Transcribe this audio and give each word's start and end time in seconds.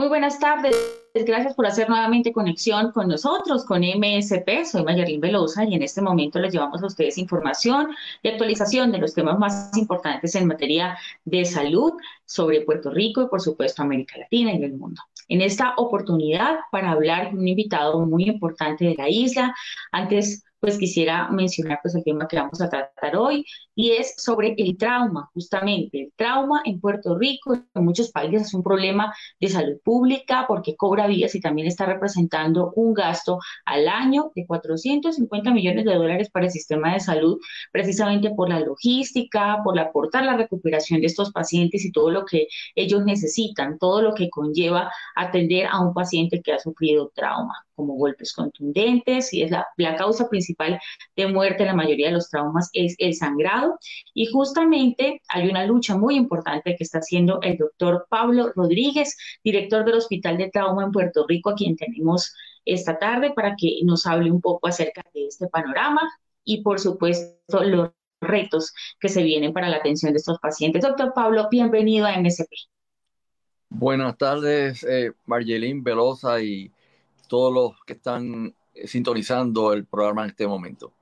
Muy 0.00 0.08
buenas 0.08 0.38
tardes. 0.38 0.74
Gracias 1.12 1.54
por 1.54 1.66
hacer 1.66 1.90
nuevamente 1.90 2.32
conexión 2.32 2.90
con 2.90 3.06
nosotros, 3.06 3.66
con 3.66 3.82
MSP. 3.82 4.64
Soy 4.64 4.82
Mayerlin 4.82 5.20
Velosa 5.20 5.66
y 5.66 5.74
en 5.74 5.82
este 5.82 6.00
momento 6.00 6.38
les 6.38 6.54
llevamos 6.54 6.82
a 6.82 6.86
ustedes 6.86 7.18
información 7.18 7.94
y 8.22 8.30
actualización 8.30 8.92
de 8.92 8.98
los 8.98 9.12
temas 9.12 9.38
más 9.38 9.76
importantes 9.76 10.34
en 10.36 10.46
materia 10.46 10.96
de 11.26 11.44
salud 11.44 11.92
sobre 12.24 12.62
Puerto 12.62 12.88
Rico 12.88 13.20
y, 13.20 13.26
por 13.26 13.42
supuesto, 13.42 13.82
América 13.82 14.16
Latina 14.16 14.54
y 14.54 14.64
el 14.64 14.72
mundo. 14.72 15.02
En 15.28 15.42
esta 15.42 15.74
oportunidad, 15.76 16.60
para 16.72 16.92
hablar 16.92 17.28
con 17.28 17.40
un 17.40 17.48
invitado 17.48 18.00
muy 18.06 18.24
importante 18.24 18.86
de 18.86 18.94
la 18.94 19.10
isla, 19.10 19.54
antes 19.92 20.44
pues 20.60 20.78
quisiera 20.78 21.28
mencionar 21.30 21.80
pues 21.82 21.94
el 21.94 22.04
tema 22.04 22.28
que 22.28 22.36
vamos 22.36 22.60
a 22.60 22.68
tratar 22.68 23.16
hoy 23.16 23.44
y 23.74 23.92
es 23.92 24.14
sobre 24.18 24.54
el 24.58 24.76
trauma, 24.76 25.30
justamente. 25.32 26.02
El 26.02 26.12
trauma 26.14 26.62
en 26.64 26.80
Puerto 26.80 27.16
Rico, 27.16 27.54
en 27.54 27.84
muchos 27.84 28.10
países 28.10 28.42
es 28.42 28.54
un 28.54 28.62
problema 28.62 29.14
de 29.40 29.48
salud 29.48 29.78
pública 29.82 30.44
porque 30.46 30.76
cobra 30.76 31.06
vías 31.06 31.34
y 31.34 31.40
también 31.40 31.66
está 31.66 31.86
representando 31.86 32.72
un 32.76 32.92
gasto 32.94 33.38
al 33.64 33.88
año 33.88 34.32
de 34.34 34.46
450 34.46 35.50
millones 35.52 35.84
de 35.84 35.94
dólares 35.94 36.30
para 36.30 36.46
el 36.46 36.52
sistema 36.52 36.92
de 36.92 37.00
salud, 37.00 37.38
precisamente 37.72 38.30
por 38.30 38.50
la 38.50 38.60
logística, 38.60 39.60
por 39.64 39.78
aportar 39.78 40.24
la 40.24 40.36
recuperación 40.36 41.00
de 41.00 41.06
estos 41.06 41.32
pacientes 41.32 41.84
y 41.84 41.92
todo 41.92 42.10
lo 42.10 42.24
que 42.26 42.48
ellos 42.74 43.04
necesitan, 43.04 43.78
todo 43.78 44.02
lo 44.02 44.14
que 44.14 44.28
conlleva 44.28 44.90
atender 45.16 45.66
a 45.66 45.80
un 45.80 45.94
paciente 45.94 46.42
que 46.42 46.52
ha 46.52 46.58
sufrido 46.58 47.10
trauma 47.14 47.54
como 47.80 47.94
golpes 47.94 48.34
contundentes 48.34 49.32
y 49.32 49.42
es 49.42 49.50
la, 49.50 49.66
la 49.78 49.96
causa 49.96 50.28
principal 50.28 50.78
de 51.16 51.26
muerte 51.26 51.64
la 51.64 51.74
mayoría 51.74 52.08
de 52.08 52.12
los 52.12 52.28
traumas 52.28 52.68
es 52.74 52.94
el 52.98 53.14
sangrado 53.14 53.78
y 54.12 54.26
justamente 54.26 55.22
hay 55.28 55.48
una 55.48 55.64
lucha 55.64 55.96
muy 55.96 56.14
importante 56.16 56.76
que 56.76 56.84
está 56.84 56.98
haciendo 56.98 57.40
el 57.40 57.56
doctor 57.56 58.06
Pablo 58.10 58.52
Rodríguez, 58.54 59.16
director 59.42 59.86
del 59.86 59.94
Hospital 59.94 60.36
de 60.36 60.50
Trauma 60.50 60.84
en 60.84 60.92
Puerto 60.92 61.24
Rico, 61.26 61.50
a 61.50 61.54
quien 61.54 61.74
tenemos 61.74 62.34
esta 62.66 62.98
tarde 62.98 63.32
para 63.34 63.54
que 63.56 63.80
nos 63.84 64.06
hable 64.06 64.30
un 64.30 64.42
poco 64.42 64.68
acerca 64.68 65.02
de 65.14 65.26
este 65.26 65.48
panorama 65.48 66.02
y 66.44 66.62
por 66.62 66.78
supuesto 66.78 67.64
los 67.64 67.90
retos 68.20 68.74
que 69.00 69.08
se 69.08 69.22
vienen 69.22 69.54
para 69.54 69.70
la 69.70 69.78
atención 69.78 70.12
de 70.12 70.18
estos 70.18 70.38
pacientes. 70.38 70.82
Doctor 70.82 71.14
Pablo, 71.14 71.48
bienvenido 71.50 72.06
a 72.06 72.20
MSP. 72.20 72.50
Buenas 73.70 74.18
tardes, 74.18 74.84
eh, 74.84 75.12
Velosa 75.26 76.42
y 76.42 76.70
todos 77.30 77.54
los 77.54 77.84
que 77.86 77.92
están 77.92 78.52
eh, 78.74 78.88
sintonizando 78.88 79.72
el 79.72 79.86
programa 79.86 80.24
en 80.24 80.30
este 80.30 80.48
momento. 80.48 80.92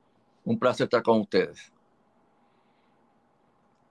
Un 0.44 0.58
placer 0.58 0.84
estar 0.84 1.02
con 1.02 1.20
ustedes. 1.20 1.72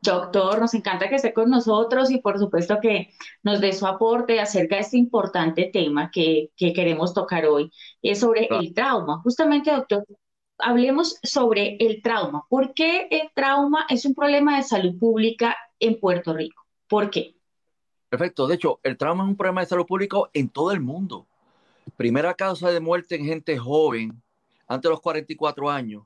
Doctor, 0.04 0.60
nos 0.60 0.76
encanta 0.76 1.10
que 1.10 1.16
esté 1.16 1.34
con 1.34 1.50
nosotros 1.50 2.12
y 2.12 2.20
por 2.20 2.38
supuesto 2.38 2.78
que 2.80 3.10
nos 3.42 3.60
dé 3.60 3.74
su 3.74 3.88
aporte 3.88 4.40
acerca 4.40 4.76
de 4.76 4.82
este 4.82 4.98
importante 4.98 5.72
tema 5.74 6.12
que, 6.12 6.52
queremos 6.56 7.16
tocar 7.16 7.48
hoy, 7.48 7.72
es 8.04 8.20
sobre 8.20 8.48
el 8.52 8.72
trauma. 8.76 9.20
Justamente, 9.24 9.72
doctor, 9.72 10.06
hablemos 10.60 11.18
sobre 11.24 11.78
el 11.80 12.04
trauma. 12.04 12.46
¿Por 12.48 12.76
qué 12.76 13.08
el 13.10 13.32
trauma 13.34 13.88
es 13.90 14.06
un 14.06 14.14
problema 14.14 14.58
de 14.58 14.64
salud 14.64 14.98
pública 15.00 15.58
en 15.80 16.00
Puerto 16.00 16.34
Rico? 16.34 16.64
¿Por 16.88 17.10
qué? 17.10 17.36
Perfecto. 18.10 18.46
De 18.46 18.56
hecho, 18.56 18.80
el 18.84 18.96
trauma 18.96 19.24
es 19.24 19.30
un 19.30 19.38
problema 19.38 19.62
de 19.62 19.68
salud 19.68 19.88
pública 19.88 20.18
en 20.34 20.50
todo 20.50 20.72
el 20.72 20.82
mundo. 20.82 21.26
Primera 21.96 22.34
causa 22.34 22.72
de 22.72 22.80
muerte 22.80 23.16
en 23.16 23.26
gente 23.26 23.58
joven, 23.58 24.22
antes 24.68 24.84
de 24.84 24.90
los 24.90 25.02
44 25.02 25.70
años. 25.70 26.04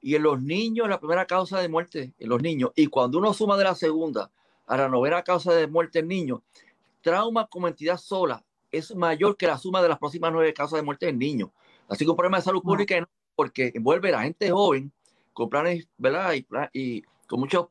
Y 0.00 0.14
en 0.14 0.22
los 0.22 0.40
niños, 0.40 0.88
la 0.88 0.98
primera 0.98 1.26
causa 1.26 1.60
de 1.60 1.68
muerte 1.68 2.14
en 2.18 2.28
los 2.28 2.40
niños. 2.40 2.70
Y 2.76 2.86
cuando 2.86 3.18
uno 3.18 3.34
suma 3.34 3.56
de 3.56 3.64
la 3.64 3.74
segunda 3.74 4.30
a 4.66 4.76
la 4.76 4.88
novena 4.88 5.22
causa 5.22 5.52
de 5.52 5.66
muerte 5.66 6.00
en 6.00 6.08
niños, 6.08 6.40
trauma 7.02 7.46
como 7.46 7.68
entidad 7.68 7.98
sola 7.98 8.44
es 8.70 8.94
mayor 8.94 9.36
que 9.36 9.46
la 9.46 9.58
suma 9.58 9.82
de 9.82 9.88
las 9.88 9.98
próximas 9.98 10.32
nueve 10.32 10.52
causas 10.52 10.78
de 10.78 10.82
muerte 10.82 11.08
en 11.08 11.18
niños. 11.18 11.50
Así 11.88 12.04
que 12.04 12.10
un 12.10 12.16
problema 12.16 12.38
de 12.38 12.44
salud 12.44 12.62
pública 12.62 13.08
porque 13.34 13.72
envuelve 13.74 14.08
a 14.10 14.12
la 14.12 14.22
gente 14.22 14.50
joven 14.50 14.92
con 15.32 15.48
planes, 15.48 15.86
¿verdad? 15.96 16.34
Y, 16.34 16.46
y 16.72 17.02
con 17.26 17.40
muchos 17.40 17.68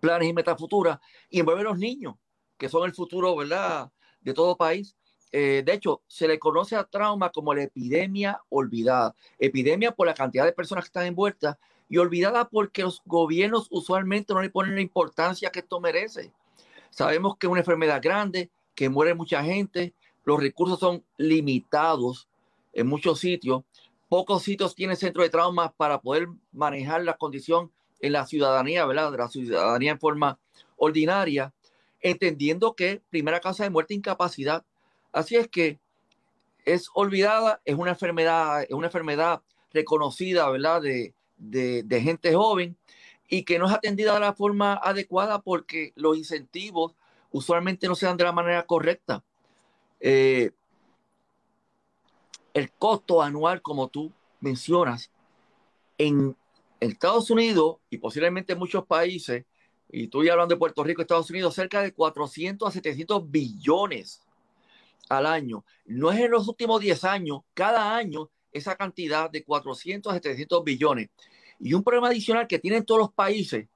planes 0.00 0.28
y 0.28 0.32
metas 0.32 0.58
futuras, 0.58 0.98
y 1.28 1.40
envuelve 1.40 1.60
a 1.60 1.64
los 1.64 1.78
niños, 1.78 2.14
que 2.56 2.68
son 2.68 2.84
el 2.84 2.94
futuro, 2.94 3.36
¿verdad? 3.36 3.92
De 4.20 4.32
todo 4.32 4.56
país. 4.56 4.96
Eh, 5.32 5.62
de 5.64 5.72
hecho, 5.72 6.02
se 6.08 6.26
le 6.26 6.38
conoce 6.38 6.76
a 6.76 6.84
trauma 6.84 7.30
como 7.30 7.54
la 7.54 7.62
epidemia 7.62 8.40
olvidada. 8.48 9.14
Epidemia 9.38 9.92
por 9.92 10.06
la 10.06 10.14
cantidad 10.14 10.44
de 10.44 10.52
personas 10.52 10.84
que 10.84 10.88
están 10.88 11.06
envueltas 11.06 11.56
y 11.88 11.98
olvidada 11.98 12.48
porque 12.48 12.82
los 12.82 13.02
gobiernos 13.04 13.68
usualmente 13.70 14.34
no 14.34 14.42
le 14.42 14.50
ponen 14.50 14.74
la 14.74 14.80
importancia 14.80 15.50
que 15.50 15.60
esto 15.60 15.80
merece. 15.80 16.32
Sabemos 16.90 17.36
que 17.36 17.46
es 17.46 17.50
una 17.50 17.60
enfermedad 17.60 18.00
grande, 18.02 18.50
que 18.74 18.88
muere 18.88 19.14
mucha 19.14 19.42
gente, 19.42 19.94
los 20.24 20.40
recursos 20.40 20.78
son 20.78 21.04
limitados 21.16 22.28
en 22.72 22.86
muchos 22.86 23.20
sitios. 23.20 23.62
Pocos 24.08 24.42
sitios 24.42 24.74
tienen 24.74 24.96
centro 24.96 25.22
de 25.22 25.30
trauma 25.30 25.72
para 25.72 26.00
poder 26.00 26.28
manejar 26.52 27.04
la 27.04 27.16
condición 27.16 27.70
en 28.00 28.12
la 28.12 28.26
ciudadanía, 28.26 28.86
¿verdad? 28.86 29.12
De 29.12 29.18
la 29.18 29.28
ciudadanía 29.28 29.92
en 29.92 30.00
forma 30.00 30.38
ordinaria, 30.76 31.52
entendiendo 32.00 32.74
que 32.74 33.02
primera 33.10 33.40
causa 33.40 33.64
de 33.64 33.70
muerte 33.70 33.94
incapacidad 33.94 34.64
Así 35.12 35.36
es 35.36 35.48
que 35.48 35.78
es 36.64 36.88
olvidada, 36.94 37.60
es 37.64 37.74
una 37.74 37.90
enfermedad, 37.90 38.62
es 38.62 38.70
una 38.70 38.86
enfermedad 38.86 39.42
reconocida, 39.72 40.48
¿verdad? 40.50 40.82
De, 40.82 42.00
gente 42.02 42.34
joven 42.34 42.76
y 43.28 43.44
que 43.44 43.58
no 43.58 43.66
es 43.66 43.72
atendida 43.72 44.14
de 44.14 44.20
la 44.20 44.34
forma 44.34 44.74
adecuada 44.74 45.40
porque 45.40 45.92
los 45.94 46.16
incentivos 46.16 46.94
usualmente 47.30 47.86
no 47.86 47.94
se 47.94 48.06
dan 48.06 48.16
de 48.16 48.24
la 48.24 48.32
manera 48.32 48.66
correcta. 48.66 49.24
Eh, 50.00 50.50
el 52.52 52.72
costo 52.72 53.22
anual, 53.22 53.62
como 53.62 53.88
tú 53.88 54.12
mencionas, 54.40 55.10
en 55.96 56.36
Estados 56.80 57.30
Unidos 57.30 57.76
y 57.88 57.98
posiblemente 57.98 58.52
en 58.52 58.58
muchos 58.58 58.84
países, 58.86 59.44
y 59.92 60.04
estoy 60.04 60.28
hablando 60.28 60.54
de 60.54 60.58
Puerto 60.58 60.82
Rico, 60.82 61.02
Estados 61.02 61.30
Unidos, 61.30 61.54
cerca 61.54 61.82
de 61.82 61.92
400 61.92 62.68
a 62.68 62.72
700 62.72 63.30
billones 63.30 64.22
al 65.10 65.26
año. 65.26 65.64
No 65.84 66.10
es 66.10 66.20
en 66.20 66.30
los 66.30 66.48
últimos 66.48 66.80
10 66.80 67.04
años, 67.04 67.40
cada 67.52 67.94
año 67.94 68.30
esa 68.52 68.76
cantidad 68.76 69.28
de 69.30 69.44
400 69.44 70.10
a 70.10 70.16
700 70.16 70.64
billones. 70.64 71.10
Y 71.58 71.74
un 71.74 71.84
problema 71.84 72.08
adicional 72.08 72.46
que 72.46 72.58
tienen 72.58 72.84
todos 72.86 73.00
los 73.00 73.12
países 73.12 73.66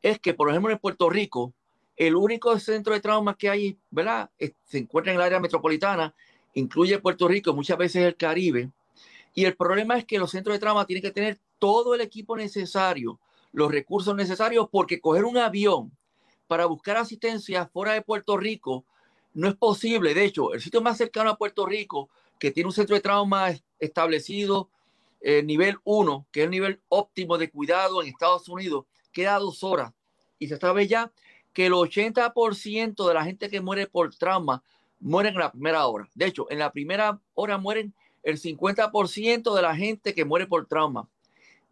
es 0.00 0.18
que, 0.18 0.32
por 0.32 0.48
ejemplo, 0.48 0.72
en 0.72 0.78
Puerto 0.78 1.10
Rico, 1.10 1.52
el 1.96 2.16
único 2.16 2.58
centro 2.58 2.94
de 2.94 3.00
trauma 3.00 3.36
que 3.36 3.50
hay, 3.50 3.78
¿verdad? 3.90 4.30
Se 4.64 4.78
encuentra 4.78 5.12
en 5.12 5.18
el 5.18 5.24
área 5.24 5.40
metropolitana, 5.40 6.14
incluye 6.54 6.98
Puerto 6.98 7.28
Rico, 7.28 7.52
muchas 7.52 7.76
veces 7.76 8.04
el 8.04 8.16
Caribe. 8.16 8.70
Y 9.34 9.44
el 9.44 9.54
problema 9.54 9.98
es 9.98 10.04
que 10.04 10.18
los 10.18 10.30
centros 10.30 10.54
de 10.54 10.60
trauma 10.60 10.86
tienen 10.86 11.02
que 11.02 11.10
tener 11.10 11.38
todo 11.58 11.94
el 11.94 12.00
equipo 12.00 12.36
necesario, 12.36 13.18
los 13.52 13.70
recursos 13.70 14.14
necesarios, 14.16 14.68
porque 14.70 15.00
coger 15.00 15.24
un 15.24 15.36
avión 15.36 15.92
para 16.46 16.66
buscar 16.66 16.96
asistencia 16.96 17.66
fuera 17.66 17.92
de 17.92 18.02
Puerto 18.02 18.36
Rico 18.36 18.84
no 19.34 19.48
es 19.48 19.56
posible. 19.56 20.14
De 20.14 20.24
hecho, 20.24 20.52
el 20.52 20.60
sitio 20.60 20.80
más 20.80 20.96
cercano 20.96 21.30
a 21.30 21.38
Puerto 21.38 21.66
Rico, 21.66 22.10
que 22.38 22.50
tiene 22.50 22.68
un 22.68 22.72
centro 22.72 22.94
de 22.94 23.02
trauma 23.02 23.52
establecido, 23.78 24.70
eh, 25.20 25.42
nivel 25.42 25.78
1, 25.84 26.26
que 26.32 26.40
es 26.40 26.44
el 26.44 26.50
nivel 26.50 26.80
óptimo 26.88 27.36
de 27.38 27.50
cuidado 27.50 28.02
en 28.02 28.08
Estados 28.08 28.48
Unidos, 28.48 28.86
queda 29.12 29.38
dos 29.38 29.62
horas. 29.62 29.92
Y 30.38 30.48
se 30.48 30.56
sabe 30.56 30.86
ya 30.86 31.12
que 31.52 31.66
el 31.66 31.72
80% 31.72 33.06
de 33.06 33.14
la 33.14 33.24
gente 33.24 33.50
que 33.50 33.60
muere 33.60 33.86
por 33.86 34.14
trauma 34.14 34.62
mueren 34.98 35.34
en 35.34 35.40
la 35.40 35.52
primera 35.52 35.86
hora. 35.86 36.08
De 36.14 36.26
hecho, 36.26 36.50
en 36.50 36.58
la 36.58 36.72
primera 36.72 37.20
hora 37.34 37.58
mueren 37.58 37.94
el 38.22 38.40
50% 38.40 39.54
de 39.54 39.62
la 39.62 39.74
gente 39.74 40.14
que 40.14 40.24
muere 40.24 40.46
por 40.46 40.66
trauma. 40.66 41.08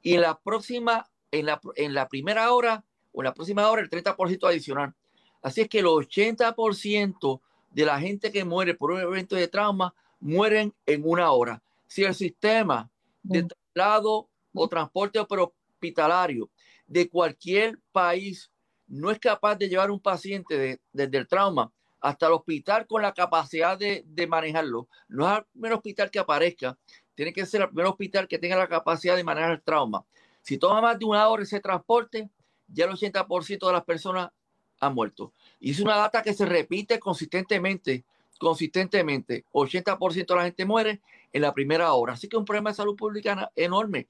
Y 0.02 0.14
en 0.14 0.22
la 0.22 0.38
próxima, 0.38 1.08
en 1.30 1.46
la, 1.46 1.60
en 1.76 1.94
la 1.94 2.08
primera 2.08 2.52
hora 2.52 2.84
o 3.12 3.22
en 3.22 3.24
la 3.24 3.34
próxima 3.34 3.68
hora, 3.70 3.82
el 3.82 3.90
30% 3.90 4.46
adicional. 4.48 4.94
Así 5.42 5.62
es 5.62 5.68
que 5.68 5.80
el 5.80 5.86
80% 5.86 7.40
de 7.78 7.86
la 7.86 8.00
gente 8.00 8.32
que 8.32 8.44
muere 8.44 8.74
por 8.74 8.90
un 8.90 9.00
evento 9.00 9.36
de 9.36 9.46
trauma 9.46 9.94
mueren 10.18 10.74
en 10.84 11.02
una 11.04 11.30
hora. 11.30 11.62
Si 11.86 12.02
el 12.02 12.12
sistema 12.12 12.90
de 13.22 13.44
traslado 13.44 14.28
o 14.52 14.68
transporte 14.68 15.20
hospitalario 15.20 16.50
de 16.88 17.08
cualquier 17.08 17.78
país 17.92 18.50
no 18.88 19.12
es 19.12 19.20
capaz 19.20 19.54
de 19.54 19.68
llevar 19.68 19.92
un 19.92 20.00
paciente 20.00 20.80
desde 20.92 21.18
el 21.18 21.28
trauma 21.28 21.70
hasta 22.00 22.26
el 22.26 22.32
hospital 22.32 22.84
con 22.84 23.00
la 23.00 23.14
capacidad 23.14 23.78
de, 23.78 24.26
manejarlo, 24.26 24.88
no 25.06 25.30
es 25.30 25.38
el 25.38 25.44
primer 25.44 25.72
hospital 25.74 26.10
que 26.10 26.18
aparezca, 26.18 26.76
tiene 27.14 27.32
que 27.32 27.46
ser 27.46 27.60
el 27.60 27.68
primer 27.68 27.86
hospital 27.86 28.26
que 28.26 28.40
tenga 28.40 28.56
la 28.56 28.66
capacidad 28.66 29.14
de 29.14 29.22
manejar 29.22 29.52
el 29.52 29.62
trauma. 29.62 30.04
Si 30.42 30.58
toma 30.58 30.80
más 30.80 30.98
de 30.98 31.04
una 31.04 31.28
hora 31.28 31.44
ese 31.44 31.60
transporte, 31.60 32.28
ya 32.66 32.86
el 32.86 32.90
80% 32.90 33.68
de 33.68 33.72
las 33.72 33.84
personas 33.84 34.30
han 34.80 34.94
muerto. 34.94 35.32
Y 35.60 35.70
es 35.70 35.80
una 35.80 35.96
data 35.96 36.22
que 36.22 36.34
se 36.34 36.46
repite 36.46 36.98
consistentemente, 36.98 38.04
consistentemente. 38.38 39.44
80% 39.52 40.26
de 40.26 40.34
la 40.34 40.44
gente 40.44 40.64
muere 40.64 41.00
en 41.32 41.42
la 41.42 41.52
primera 41.52 41.92
hora. 41.92 42.14
Así 42.14 42.28
que 42.28 42.36
es 42.36 42.38
un 42.38 42.44
problema 42.44 42.70
de 42.70 42.76
salud 42.76 42.96
pública 42.96 43.50
enorme, 43.56 44.06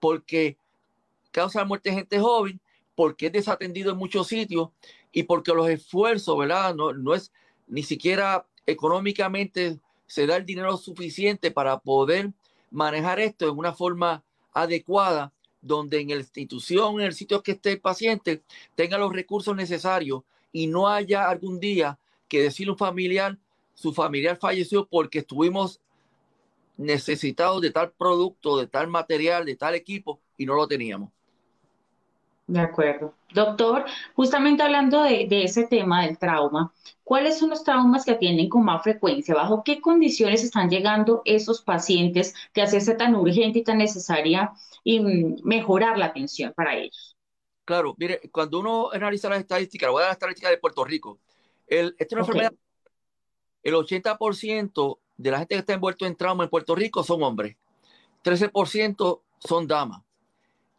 porque 0.00 0.56
causa 1.30 1.64
muerte 1.64 1.90
de 1.90 1.96
gente 1.96 2.20
joven, 2.20 2.60
porque 2.94 3.26
es 3.26 3.32
desatendido 3.32 3.92
en 3.92 3.98
muchos 3.98 4.28
sitios 4.28 4.70
y 5.12 5.24
porque 5.24 5.52
los 5.52 5.68
esfuerzos, 5.68 6.38
¿verdad? 6.38 6.74
No, 6.74 6.92
no 6.92 7.14
es 7.14 7.32
ni 7.66 7.82
siquiera 7.82 8.46
económicamente 8.66 9.78
se 10.06 10.26
da 10.26 10.36
el 10.36 10.46
dinero 10.46 10.76
suficiente 10.76 11.50
para 11.50 11.78
poder 11.78 12.32
manejar 12.70 13.20
esto 13.20 13.48
en 13.48 13.58
una 13.58 13.72
forma 13.72 14.22
adecuada, 14.52 15.32
donde 15.62 16.00
en 16.00 16.08
la 16.08 16.16
institución, 16.16 17.00
en 17.00 17.06
el 17.06 17.14
sitio 17.14 17.42
que 17.42 17.52
esté 17.52 17.72
el 17.72 17.80
paciente, 17.80 18.42
tenga 18.74 18.98
los 18.98 19.12
recursos 19.12 19.56
necesarios 19.56 20.22
y 20.52 20.66
no 20.66 20.88
haya 20.88 21.28
algún 21.28 21.58
día 21.60 21.98
que 22.28 22.42
decirle 22.42 22.70
a 22.70 22.72
un 22.72 22.78
familiar, 22.78 23.38
su 23.74 23.94
familiar 23.94 24.36
falleció 24.36 24.86
porque 24.86 25.20
estuvimos 25.20 25.80
necesitados 26.76 27.62
de 27.62 27.70
tal 27.70 27.92
producto, 27.92 28.58
de 28.58 28.66
tal 28.66 28.88
material, 28.88 29.44
de 29.46 29.56
tal 29.56 29.74
equipo 29.74 30.20
y 30.36 30.44
no 30.44 30.54
lo 30.54 30.66
teníamos. 30.66 31.10
De 32.46 32.60
acuerdo. 32.60 33.14
Doctor, 33.34 33.84
justamente 34.14 34.62
hablando 34.62 35.02
de, 35.02 35.26
ese 35.44 35.66
tema 35.66 36.04
del 36.04 36.18
trauma, 36.18 36.72
¿cuáles 37.04 37.38
son 37.38 37.50
los 37.50 37.64
traumas 37.64 38.04
que 38.04 38.12
atienden 38.12 38.48
con 38.48 38.64
más 38.64 38.82
frecuencia? 38.82 39.34
¿Bajo 39.34 39.62
qué 39.64 39.80
condiciones 39.80 40.44
están 40.44 40.68
llegando 40.68 41.22
esos 41.24 41.62
pacientes 41.62 42.34
que 42.52 42.62
hacerse 42.62 42.94
tan 42.94 43.14
urgente 43.14 43.60
y 43.60 43.64
tan 43.64 43.78
necesaria 43.78 44.52
y 44.84 45.00
mm, 45.00 45.36
mejorar 45.44 45.98
la 45.98 46.06
atención 46.06 46.52
para 46.54 46.76
ellos? 46.76 47.16
Claro, 47.64 47.94
mire, 47.96 48.20
cuando 48.30 48.60
uno 48.60 48.90
analiza 48.92 49.28
las 49.28 49.40
estadísticas, 49.40 49.90
voy 49.90 50.00
a 50.00 50.02
dar 50.02 50.10
las 50.10 50.16
estadísticas 50.16 50.50
de 50.50 50.58
Puerto 50.58 50.84
Rico. 50.84 51.18
El, 51.66 51.94
esta 51.98 52.04
es 52.04 52.12
una 52.12 52.20
enfermedad, 52.20 52.52
el 53.62 53.74
80% 53.74 54.98
de 55.16 55.30
la 55.30 55.38
gente 55.38 55.54
que 55.54 55.60
está 55.60 55.72
envuelto 55.72 56.04
en 56.04 56.16
trauma 56.16 56.44
en 56.44 56.50
Puerto 56.50 56.74
Rico 56.74 57.04
son 57.04 57.22
hombres, 57.22 57.56
13% 58.24 59.22
son 59.38 59.66
damas. 59.66 60.02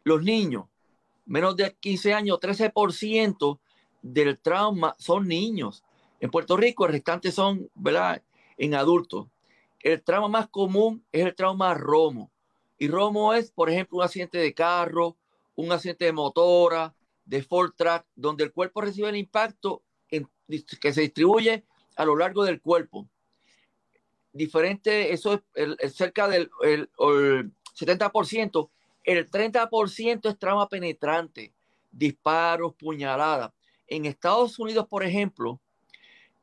Los 0.04 0.22
niños, 0.22 0.66
menos 1.26 1.56
de 1.56 1.74
15 1.74 2.14
años, 2.14 2.38
13% 2.40 3.58
del 4.02 4.38
trauma 4.38 4.94
son 4.98 5.26
niños. 5.26 5.82
En 6.20 6.30
Puerto 6.30 6.56
Rico 6.56 6.86
el 6.86 6.92
restante 6.92 7.32
son, 7.32 7.68
¿verdad? 7.74 8.22
En 8.56 8.74
adultos. 8.74 9.26
El 9.80 10.02
trauma 10.02 10.28
más 10.28 10.48
común 10.48 11.04
es 11.12 11.26
el 11.26 11.34
trauma 11.34 11.74
romo. 11.74 12.30
Y 12.78 12.88
romo 12.88 13.34
es, 13.34 13.50
por 13.50 13.70
ejemplo, 13.70 13.98
un 13.98 14.04
accidente 14.04 14.38
de 14.38 14.54
carro, 14.54 15.16
un 15.56 15.70
accidente 15.72 16.06
de 16.06 16.12
motora, 16.12 16.94
de 17.24 17.42
Ford 17.42 17.72
Track, 17.76 18.06
donde 18.14 18.44
el 18.44 18.52
cuerpo 18.52 18.80
recibe 18.80 19.08
el 19.08 19.16
impacto 19.16 19.82
que 20.08 20.92
se 20.92 21.00
distribuye 21.00 21.64
a 21.96 22.04
lo 22.04 22.16
largo 22.16 22.44
del 22.44 22.60
cuerpo. 22.60 23.08
Diferente, 24.32 25.12
eso 25.12 25.42
es 25.54 25.94
cerca 25.94 26.28
del 26.28 26.50
el 26.62 26.90
70% 27.76 28.68
el 29.04 29.30
30% 29.30 30.28
es 30.28 30.38
trauma 30.38 30.68
penetrante, 30.68 31.52
disparos, 31.92 32.74
puñaladas. 32.74 33.52
En 33.86 34.06
Estados 34.06 34.58
Unidos, 34.58 34.86
por 34.88 35.04
ejemplo, 35.04 35.60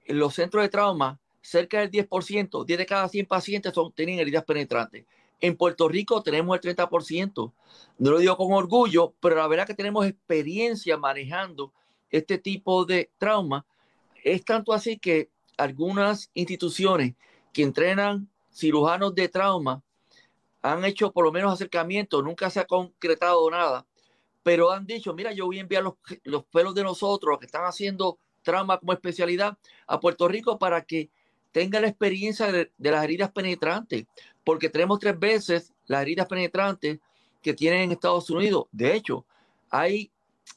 en 0.05 0.19
los 0.19 0.35
centros 0.35 0.63
de 0.63 0.69
trauma, 0.69 1.19
cerca 1.41 1.79
del 1.79 1.91
10%, 1.91 2.65
10 2.65 2.77
de 2.77 2.85
cada 2.85 3.07
100 3.07 3.25
pacientes 3.25 3.73
son, 3.73 3.91
tienen 3.91 4.19
heridas 4.19 4.45
penetrantes. 4.45 5.05
En 5.39 5.57
Puerto 5.57 5.89
Rico 5.89 6.21
tenemos 6.21 6.55
el 6.55 6.75
30%. 6.75 7.51
No 7.97 8.11
lo 8.11 8.19
digo 8.19 8.37
con 8.37 8.53
orgullo, 8.53 9.15
pero 9.19 9.35
la 9.35 9.47
verdad 9.47 9.65
que 9.65 9.73
tenemos 9.73 10.05
experiencia 10.05 10.97
manejando 10.97 11.73
este 12.11 12.37
tipo 12.37 12.85
de 12.85 13.09
trauma. 13.17 13.65
Es 14.23 14.45
tanto 14.45 14.71
así 14.71 14.99
que 14.99 15.29
algunas 15.57 16.29
instituciones 16.35 17.15
que 17.53 17.63
entrenan 17.63 18.29
cirujanos 18.51 19.15
de 19.15 19.29
trauma 19.29 19.81
han 20.61 20.85
hecho 20.85 21.11
por 21.11 21.25
lo 21.25 21.31
menos 21.31 21.53
acercamientos, 21.53 22.23
nunca 22.23 22.49
se 22.49 22.59
ha 22.59 22.65
concretado 22.65 23.49
nada, 23.49 23.85
pero 24.43 24.71
han 24.71 24.85
dicho, 24.85 25.13
mira, 25.13 25.31
yo 25.31 25.45
voy 25.45 25.57
a 25.57 25.61
enviar 25.61 25.83
los, 25.83 25.95
los 26.23 26.45
pelos 26.45 26.75
de 26.75 26.83
nosotros, 26.83 27.31
los 27.31 27.39
que 27.39 27.45
están 27.45 27.65
haciendo 27.65 28.19
trauma 28.41 28.79
como 28.79 28.93
especialidad, 28.93 29.57
a 29.87 29.99
Puerto 29.99 30.27
Rico 30.27 30.57
para 30.57 30.83
que 30.83 31.09
tenga 31.51 31.79
la 31.79 31.87
experiencia 31.87 32.51
de, 32.51 32.71
las 32.77 33.03
heridas 33.03 33.31
penetrantes, 33.31 34.05
porque 34.43 34.69
tenemos 34.69 34.99
tres 34.99 35.19
veces 35.19 35.73
las 35.85 36.01
heridas 36.01 36.27
penetrantes 36.27 36.99
que 37.41 37.53
tienen 37.53 37.81
en 37.81 37.91
Estados 37.91 38.29
Unidos. 38.29 38.65
De 38.71 38.95
hecho, 38.95 39.25
hay 39.69 40.11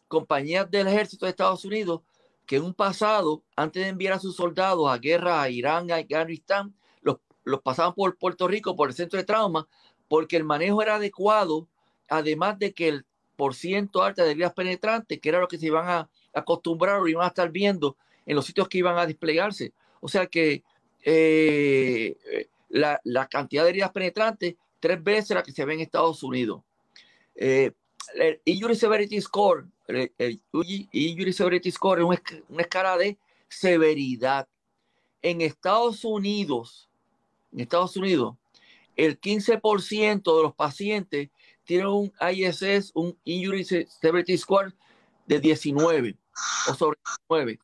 compañías 0.08 0.70
del 0.70 0.86
ejército 0.86 1.26
de 1.26 1.30
Estados 1.30 1.64
Unidos 1.64 2.00
que 2.46 2.56
en 2.56 2.64
un 2.64 2.74
pasado, 2.74 3.42
antes 3.56 3.82
de 3.82 3.88
enviar 3.88 4.14
a 4.14 4.18
sus 4.18 4.36
soldados 4.36 4.90
a 4.90 4.98
guerra 4.98 5.40
a 5.40 5.48
Irán, 5.48 5.90
a 5.90 5.96
Afganistán, 5.96 6.74
los, 7.00 7.16
los 7.42 7.62
pasaban 7.62 7.94
por 7.94 8.16
Puerto 8.18 8.46
Rico, 8.46 8.76
por 8.76 8.88
el 8.88 8.94
centro 8.94 9.18
de 9.18 9.24
trauma, 9.24 9.66
porque 10.14 10.36
el 10.36 10.44
manejo 10.44 10.80
era 10.80 10.94
adecuado, 10.94 11.66
además 12.08 12.56
de 12.60 12.72
que 12.72 12.86
el 12.86 13.04
por 13.34 13.52
ciento 13.52 14.04
alto 14.04 14.22
de 14.22 14.30
heridas 14.30 14.52
penetrantes, 14.52 15.18
que 15.18 15.28
era 15.28 15.40
lo 15.40 15.48
que 15.48 15.58
se 15.58 15.66
iban 15.66 15.88
a 15.88 16.08
acostumbrar 16.32 17.00
o 17.00 17.08
iban 17.08 17.24
a 17.24 17.30
estar 17.30 17.50
viendo 17.50 17.96
en 18.24 18.36
los 18.36 18.46
sitios 18.46 18.68
que 18.68 18.78
iban 18.78 18.96
a 18.96 19.06
desplegarse. 19.06 19.72
O 20.00 20.06
sea 20.06 20.28
que 20.28 20.62
eh, 21.02 22.46
la, 22.68 23.00
cantidad 23.28 23.64
de 23.64 23.70
heridas 23.70 23.90
penetrantes, 23.90 24.54
tres 24.78 25.02
veces 25.02 25.30
la 25.30 25.42
que 25.42 25.50
se 25.50 25.64
ve 25.64 25.74
en 25.74 25.80
Estados 25.80 26.22
Unidos. 26.22 26.62
Eh, 27.34 27.72
el 28.14 28.40
Injury 28.44 28.76
Severity 28.76 29.20
Score, 29.20 29.66
el, 29.88 30.40
Injury 30.92 31.32
Severity 31.32 31.72
Score 31.72 32.02
es 32.02 32.20
una 32.48 32.62
escala 32.62 32.96
de 32.96 33.18
severidad. 33.48 34.46
En 35.22 35.40
Estados 35.40 36.04
Unidos, 36.04 36.88
en 37.52 37.58
Estados 37.58 37.96
Unidos, 37.96 38.36
el 38.96 39.20
15% 39.20 40.36
de 40.36 40.42
los 40.42 40.54
pacientes 40.54 41.30
tienen 41.64 41.86
un 41.86 42.12
ISS, 42.32 42.92
un 42.94 43.18
Injury 43.24 43.64
Severity 43.64 44.36
Score 44.38 44.74
de 45.26 45.40
19 45.40 46.16
o 46.68 46.74
sobre 46.74 46.98
19. 47.28 47.58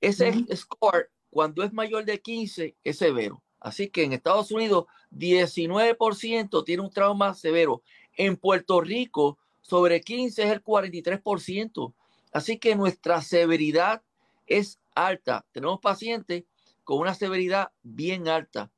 Ese 0.00 0.32
score, 0.56 1.10
cuando 1.30 1.62
es 1.62 1.72
mayor 1.72 2.04
de 2.04 2.20
15, 2.20 2.76
es 2.82 2.98
severo. 2.98 3.42
Así 3.60 3.88
que 3.88 4.04
en 4.04 4.12
Estados 4.12 4.50
Unidos, 4.50 4.86
19% 5.12 6.64
tiene 6.64 6.82
un 6.82 6.90
trauma 6.90 7.34
severo. 7.34 7.82
En 8.16 8.36
Puerto 8.36 8.80
Rico, 8.80 9.38
sobre 9.60 10.00
15 10.00 10.42
es 10.42 10.50
el 10.50 10.62
43%. 10.62 11.94
Así 12.32 12.58
que 12.58 12.74
nuestra 12.74 13.22
severidad 13.22 14.02
es 14.46 14.80
alta. 14.94 15.44
Tenemos 15.52 15.80
pacientes 15.80 16.44
con 16.84 16.98
una 16.98 17.14
severidad 17.14 17.70
bien 17.82 18.28
alta. 18.28 18.70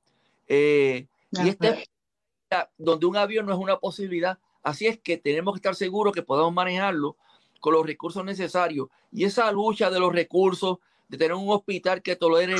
Eh, 0.46 1.06
y 1.30 1.48
este 1.48 1.88
donde 2.78 3.06
un 3.06 3.16
avión 3.16 3.46
no 3.46 3.52
es 3.52 3.58
una 3.58 3.78
posibilidad. 3.78 4.38
Así 4.62 4.86
es 4.86 4.98
que 4.98 5.16
tenemos 5.16 5.54
que 5.54 5.58
estar 5.58 5.74
seguros 5.74 6.12
que 6.12 6.22
podamos 6.22 6.52
manejarlo 6.52 7.16
con 7.60 7.74
los 7.74 7.86
recursos 7.86 8.24
necesarios. 8.24 8.88
Y 9.12 9.24
esa 9.24 9.50
lucha 9.52 9.90
de 9.90 10.00
los 10.00 10.12
recursos, 10.12 10.78
de 11.08 11.18
tener 11.18 11.34
un 11.34 11.50
hospital 11.50 12.02
que 12.02 12.16
tolere 12.16 12.56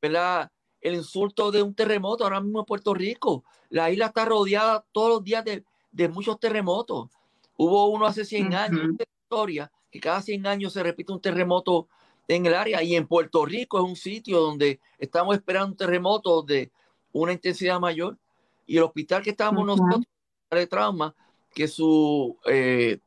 ¿verdad? 0.00 0.50
el 0.80 0.94
insulto 0.94 1.50
de 1.50 1.62
un 1.62 1.74
terremoto 1.74 2.24
ahora 2.24 2.40
mismo 2.40 2.60
en 2.60 2.64
Puerto 2.66 2.94
Rico. 2.94 3.44
La 3.70 3.90
isla 3.90 4.06
está 4.06 4.24
rodeada 4.24 4.84
todos 4.92 5.08
los 5.08 5.24
días 5.24 5.44
de, 5.44 5.64
de 5.92 6.08
muchos 6.08 6.38
terremotos. 6.38 7.08
Hubo 7.56 7.88
uno 7.88 8.06
hace 8.06 8.24
100 8.24 8.54
años, 8.54 8.80
en 8.80 8.96
la 8.98 9.04
historia, 9.22 9.72
que 9.90 10.00
cada 10.00 10.20
100 10.20 10.46
años 10.46 10.72
se 10.72 10.82
repite 10.82 11.12
un 11.12 11.20
terremoto 11.20 11.88
en 12.28 12.46
el 12.46 12.54
área. 12.54 12.82
Y 12.82 12.96
en 12.96 13.06
Puerto 13.06 13.46
Rico 13.46 13.78
es 13.78 13.84
un 13.84 13.96
sitio 13.96 14.40
donde 14.40 14.80
estamos 14.98 15.36
esperando 15.36 15.68
un 15.68 15.76
terremoto 15.76 16.42
de 16.42 16.70
una 17.12 17.32
intensidad 17.32 17.80
mayor 17.80 18.18
y 18.66 18.76
el 18.76 18.84
hospital 18.84 19.22
que 19.22 19.30
estábamos 19.30 19.66
nosotros 19.66 20.02
de 20.50 20.66
trauma, 20.66 21.14
que 21.54 21.68
su 21.68 22.36
eh, 22.46 22.98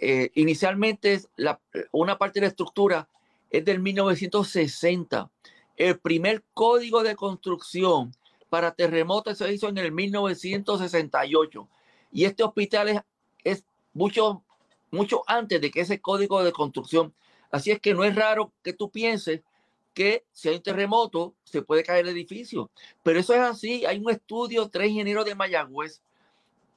eh, 0.00 0.30
inicialmente 0.34 1.14
es 1.14 1.28
la, 1.36 1.60
una 1.92 2.16
parte 2.18 2.40
de 2.40 2.46
la 2.46 2.50
estructura 2.50 3.08
es 3.50 3.64
del 3.64 3.80
1960. 3.80 5.30
El 5.76 5.98
primer 5.98 6.44
código 6.54 7.02
de 7.02 7.16
construcción 7.16 8.14
para 8.48 8.72
terremotos 8.72 9.38
se 9.38 9.52
hizo 9.52 9.68
en 9.68 9.78
el 9.78 9.92
1968. 9.92 11.68
Y 12.12 12.24
este 12.24 12.42
hospital 12.42 12.88
es, 12.88 13.00
es 13.44 13.64
mucho, 13.92 14.42
mucho 14.90 15.22
antes 15.26 15.60
de 15.60 15.70
que 15.70 15.80
ese 15.80 16.00
código 16.00 16.42
de 16.42 16.52
construcción. 16.52 17.14
Así 17.50 17.70
es 17.70 17.80
que 17.80 17.94
no 17.94 18.04
es 18.04 18.14
raro 18.14 18.52
que 18.62 18.72
tú 18.72 18.90
pienses 18.90 19.42
que 19.98 20.24
si 20.30 20.48
hay 20.48 20.54
un 20.54 20.62
terremoto 20.62 21.34
se 21.42 21.60
puede 21.60 21.82
caer 21.82 22.06
el 22.06 22.12
edificio. 22.12 22.70
Pero 23.02 23.18
eso 23.18 23.34
es 23.34 23.40
así. 23.40 23.84
Hay 23.84 23.98
un 23.98 24.08
estudio, 24.08 24.68
tres 24.68 24.90
ingenieros 24.90 25.24
de 25.24 25.34
Mayagüez, 25.34 26.00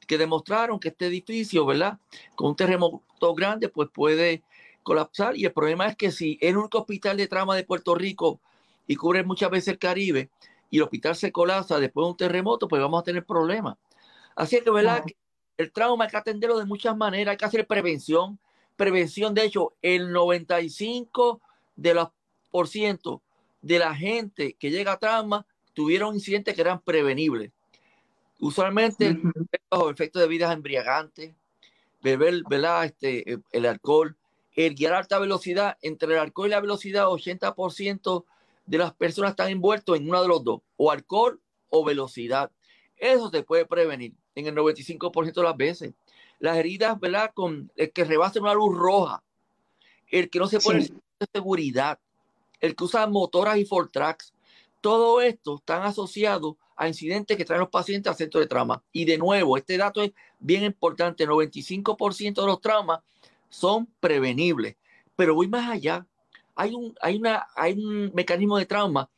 que 0.07 0.17
demostraron 0.17 0.79
que 0.79 0.87
este 0.87 1.05
edificio, 1.05 1.63
¿verdad? 1.63 1.99
Con 2.33 2.47
un 2.47 2.55
terremoto 2.55 3.35
grande, 3.35 3.69
pues 3.69 3.89
puede 3.93 4.41
colapsar. 4.81 5.37
Y 5.37 5.45
el 5.45 5.53
problema 5.53 5.85
es 5.85 5.95
que 5.95 6.09
si 6.09 6.39
es 6.41 6.49
el 6.49 6.57
único 6.57 6.79
hospital 6.79 7.15
de 7.15 7.27
trama 7.27 7.55
de 7.55 7.63
Puerto 7.63 7.93
Rico 7.93 8.39
y 8.87 8.95
cubre 8.95 9.23
muchas 9.23 9.51
veces 9.51 9.67
el 9.67 9.77
Caribe, 9.77 10.31
y 10.71 10.77
el 10.77 10.83
hospital 10.83 11.15
se 11.15 11.31
colapsa 11.31 11.77
después 11.79 12.03
de 12.03 12.09
un 12.09 12.17
terremoto, 12.17 12.67
pues 12.67 12.81
vamos 12.81 13.01
a 13.01 13.03
tener 13.03 13.23
problemas. 13.23 13.77
Así 14.35 14.59
que, 14.61 14.71
¿verdad? 14.71 15.03
El 15.57 15.71
trauma 15.71 16.05
hay 16.05 16.09
que 16.09 16.17
atenderlo 16.17 16.57
de 16.57 16.65
muchas 16.65 16.97
maneras, 16.97 17.33
hay 17.33 17.37
que 17.37 17.45
hacer 17.45 17.67
prevención. 17.67 18.39
Prevención, 18.77 19.35
de 19.35 19.45
hecho, 19.45 19.73
el 19.83 20.11
95 20.11 21.39
de 21.75 21.93
las 21.93 22.07
90% 22.51 23.21
de 23.61 23.79
la 23.79 23.95
gente 23.95 24.55
que 24.59 24.71
llega 24.71 24.93
a 24.93 24.99
trauma 24.99 25.45
tuvieron 25.73 26.15
incidentes 26.15 26.55
que 26.55 26.61
eran 26.61 26.81
prevenibles. 26.81 27.51
Usualmente, 28.39 29.17
uh 29.71 29.89
efectos 29.89 30.21
de 30.21 30.27
vidas 30.27 30.53
embriagantes, 30.53 31.33
beber 32.01 32.43
¿verdad? 32.49 32.85
Este, 32.85 33.33
eh, 33.33 33.37
el 33.51 33.65
alcohol, 33.65 34.15
el 34.55 34.75
guiar 34.75 34.93
a 34.93 34.97
alta 34.97 35.19
velocidad, 35.19 35.77
entre 35.81 36.13
el 36.13 36.19
alcohol 36.19 36.47
y 36.47 36.51
la 36.51 36.59
velocidad, 36.59 37.05
80% 37.05 38.25
de 38.65 38.77
las 38.77 38.93
personas 38.93 39.31
están 39.31 39.49
envueltos 39.49 39.97
en 39.97 40.09
uno 40.09 40.21
de 40.21 40.27
los 40.27 40.43
dos, 40.43 40.61
o 40.77 40.91
alcohol 40.91 41.39
o 41.69 41.85
velocidad. 41.85 42.51
Eso 42.97 43.29
se 43.29 43.43
puede 43.43 43.65
prevenir 43.65 44.13
en 44.35 44.47
el 44.47 44.55
95% 44.55 45.33
de 45.33 45.43
las 45.43 45.57
veces. 45.57 45.93
Las 46.39 46.57
heridas, 46.57 46.99
¿verdad? 46.99 47.31
Con 47.33 47.71
el 47.75 47.91
que 47.91 48.03
rebase 48.03 48.39
una 48.39 48.53
luz 48.53 48.75
roja, 48.75 49.23
el 50.09 50.29
que 50.29 50.39
no 50.39 50.47
se 50.47 50.59
pone 50.59 50.79
de 50.79 51.27
seguridad, 51.31 51.99
el 52.61 52.75
que 52.75 52.83
usa 52.83 53.07
motoras 53.07 53.57
y 53.57 53.65
Fortrax, 53.65 54.33
todo 54.79 55.21
esto 55.21 55.57
están 55.57 55.83
asociados 55.83 56.55
a 56.75 56.87
incidentes 56.87 57.37
que 57.37 57.45
traen 57.45 57.61
los 57.61 57.69
pacientes 57.69 58.09
al 58.09 58.17
centro 58.17 58.39
de 58.39 58.47
trauma. 58.47 58.83
Y 58.91 59.05
de 59.05 59.17
nuevo, 59.17 59.57
este 59.57 59.77
dato 59.77 60.01
es 60.01 60.11
bien 60.39 60.63
importante, 60.63 61.23
el 61.23 61.29
95% 61.29 62.41
de 62.41 62.47
los 62.47 62.61
traumas 62.61 63.01
son 63.49 63.87
prevenibles. 63.99 64.77
Pero 65.15 65.35
voy 65.35 65.47
más 65.47 65.69
allá. 65.69 66.07
Hay 66.55 66.73
un, 66.73 66.95
hay, 67.01 67.17
una, 67.17 67.47
hay 67.55 67.73
un 67.73 68.11
mecanismo 68.13 68.57
de 68.57 68.65
trauma 68.65 69.09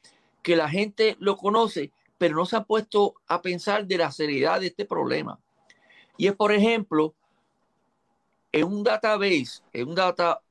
que 0.42 0.56
la 0.56 0.70
gente 0.70 1.16
lo 1.20 1.38
conoce, 1.38 1.92
pero 2.18 2.36
no 2.36 2.46
se 2.46 2.58
ha 2.58 2.64
puesto 2.64 3.16
a 3.28 3.42
pensar 3.42 3.86
de 3.88 3.98
la 3.98 4.12
seriedad 4.12 4.60
de 4.60 4.68
este 4.68 4.86
problema. 4.86 5.40
Y 6.18 6.28
es, 6.28 6.36
por 6.36 6.52
ejemplo, 6.52 7.16
en 8.52 8.66
un 8.66 8.84
database, 8.84 9.62
en 9.72 9.90
un 9.90 9.96
data 9.96 10.42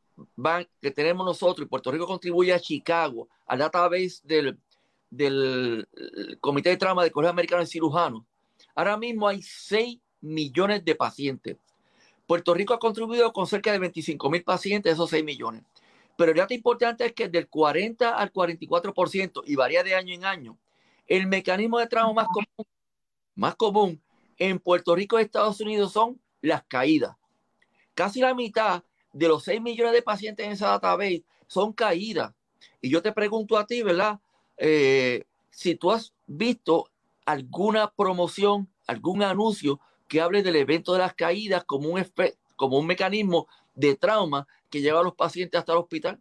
que 0.81 0.91
tenemos 0.91 1.25
nosotros, 1.25 1.67
y 1.67 1.69
Puerto 1.69 1.91
Rico 1.91 2.07
contribuye 2.07 2.53
a 2.53 2.61
Chicago, 2.61 3.29
al 3.47 3.59
database 3.59 4.21
del, 4.25 4.59
Comité 6.41 6.71
de 6.71 6.77
Trauma 6.77 7.03
del 7.03 7.13
Colegio 7.13 7.31
Americano 7.31 7.61
de 7.61 7.67
Cirujanos, 7.67 8.25
ahora 8.75 8.97
mismo 8.97 9.29
hay 9.29 9.43
6 9.43 9.99
millones 10.21 10.85
de 10.85 10.95
pacientes. 10.95 11.57
Puerto 12.27 12.55
Rico 12.55 12.73
ha 12.73 12.79
contribuido 12.79 13.33
con 13.33 13.47
cerca 13.47 13.73
de 13.73 13.79
25 13.79 14.31
mil 14.31 14.43
pacientes 14.43 14.91
de 14.91 14.95
esos 14.95 15.11
6 15.11 15.25
millones. 15.25 15.65
Pero 16.17 16.33
el 16.33 16.39
dato 16.39 16.55
importante 16.55 17.05
es 17.05 17.13
que 17.13 17.29
del 17.29 17.49
40 17.49 18.17
al 18.17 18.33
44% 18.33 19.43
y 19.45 19.57
varía 19.57 19.83
de 19.83 19.95
año 19.95 20.15
en 20.15 20.25
año, 20.25 20.59
el 21.07 21.27
mecanismo 21.27 21.79
de 21.79 21.87
trauma 21.87 22.23
más 22.23 22.29
común, 22.29 22.67
más 23.35 23.55
común 23.57 24.03
en 24.39 24.59
Puerto 24.59 24.95
Rico 24.95 25.19
y 25.19 25.23
Estados 25.23 25.61
Unidos 25.61 25.93
son 25.93 26.21
las 26.41 26.63
caídas. 26.65 27.17
Casi 27.95 28.21
la 28.21 28.35
mitad 28.35 28.83
de 29.13 29.29
los 29.29 29.45
6 29.45 29.61
millones 29.61 29.93
de 29.93 30.03
pacientes 30.03 30.47
en 30.47 30.53
esa 30.53 30.69
database 30.69 31.25
son 31.47 31.73
caídas. 31.73 32.33
Y 32.81 32.91
yo 32.91 33.03
te 33.03 33.13
pregunto 33.13 33.57
a 33.59 33.67
ti, 33.67 33.83
¿verdad? 33.83 34.21
Eh, 34.57 35.25
si 35.51 35.75
tú 35.75 35.91
has 35.91 36.13
visto 36.27 36.91
alguna 37.25 37.91
promoción, 37.91 38.69
algún 38.87 39.23
anuncio 39.23 39.81
que 40.09 40.21
hable 40.21 40.43
del 40.43 40.57
evento 40.57 40.93
de 40.93 41.01
las 41.01 41.15
caídas 41.15 41.65
como 41.65 41.89
un, 41.91 42.05
como 42.57 42.79
un 42.79 42.87
mecanismo 42.87 43.47
de 43.75 43.97
trauma 43.97 44.47
que 44.71 44.81
lleva 44.81 45.01
a 45.01 45.05
los 45.05 45.15
pacientes 45.15 45.59
hasta 45.59 45.73
el 45.73 45.79
hospital. 45.79 46.21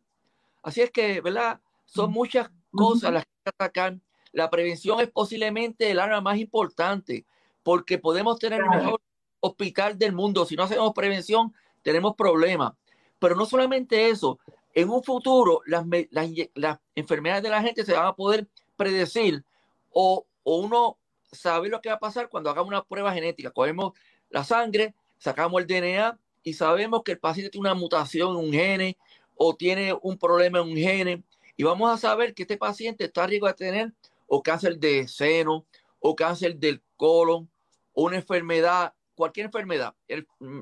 Así 0.61 0.81
es 0.81 0.91
que, 0.91 1.21
¿verdad? 1.21 1.59
Son 1.85 2.11
muchas 2.11 2.49
cosas 2.71 3.11
las 3.13 3.25
que 3.25 3.31
atacan. 3.49 4.01
La 4.31 4.49
prevención 4.49 4.99
es 5.01 5.09
posiblemente 5.09 5.89
el 5.91 5.99
arma 5.99 6.21
más 6.21 6.37
importante 6.37 7.25
porque 7.63 7.97
podemos 7.97 8.39
tener 8.39 8.61
el 8.61 8.69
mejor 8.69 9.01
hospital 9.39 9.97
del 9.97 10.13
mundo. 10.13 10.45
Si 10.45 10.55
no 10.55 10.63
hacemos 10.63 10.93
prevención, 10.93 11.53
tenemos 11.81 12.15
problemas. 12.15 12.73
Pero 13.19 13.35
no 13.35 13.45
solamente 13.45 14.09
eso, 14.09 14.39
en 14.73 14.89
un 14.89 15.03
futuro 15.03 15.61
las, 15.65 15.85
las, 16.09 16.79
enfermedades 16.95 17.43
de 17.43 17.49
la 17.49 17.61
gente 17.61 17.85
se 17.85 17.93
van 17.93 18.07
a 18.07 18.15
poder 18.15 18.47
predecir 18.75 19.43
o, 19.91 20.25
o, 20.43 20.57
uno 20.57 20.97
sabe 21.31 21.69
lo 21.69 21.81
que 21.81 21.89
va 21.89 21.95
a 21.95 21.99
pasar 21.99 22.29
cuando 22.29 22.49
hagamos 22.49 22.69
una 22.69 22.83
prueba 22.83 23.13
genética. 23.13 23.51
Cogemos 23.51 23.93
la 24.29 24.43
sangre, 24.43 24.95
sacamos 25.17 25.61
el 25.61 25.67
DNA 25.67 26.17
y 26.43 26.53
sabemos 26.53 27.03
que 27.03 27.13
el 27.13 27.19
paciente 27.19 27.51
tiene 27.51 27.69
una 27.69 27.79
mutación 27.79 28.31
en 28.31 28.45
un 28.45 28.51
gene 28.51 28.97
o 29.35 29.55
tiene 29.55 29.93
un 30.01 30.17
problema 30.17 30.59
en 30.59 30.69
un 30.69 30.75
gene 30.75 31.23
y 31.57 31.63
vamos 31.63 31.91
a 31.91 31.97
saber 31.97 32.33
que 32.33 32.43
este 32.43 32.57
paciente 32.57 33.05
está 33.05 33.23
a 33.23 33.27
riesgo 33.27 33.47
de 33.47 33.53
tener 33.53 33.93
o 34.27 34.41
cáncer 34.41 34.77
de 34.79 35.07
seno 35.07 35.65
o 35.99 36.15
cáncer 36.15 36.55
del 36.55 36.81
colon 36.97 37.49
o 37.93 38.03
una 38.05 38.15
enfermedad, 38.15 38.93
cualquier 39.21 39.45
enfermedad. 39.45 39.93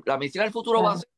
la 0.04 0.18
medicina 0.18 0.44
del 0.44 0.52
futuro 0.52 0.82
va 0.82 0.92
a 0.92 0.98
ser 0.98 1.08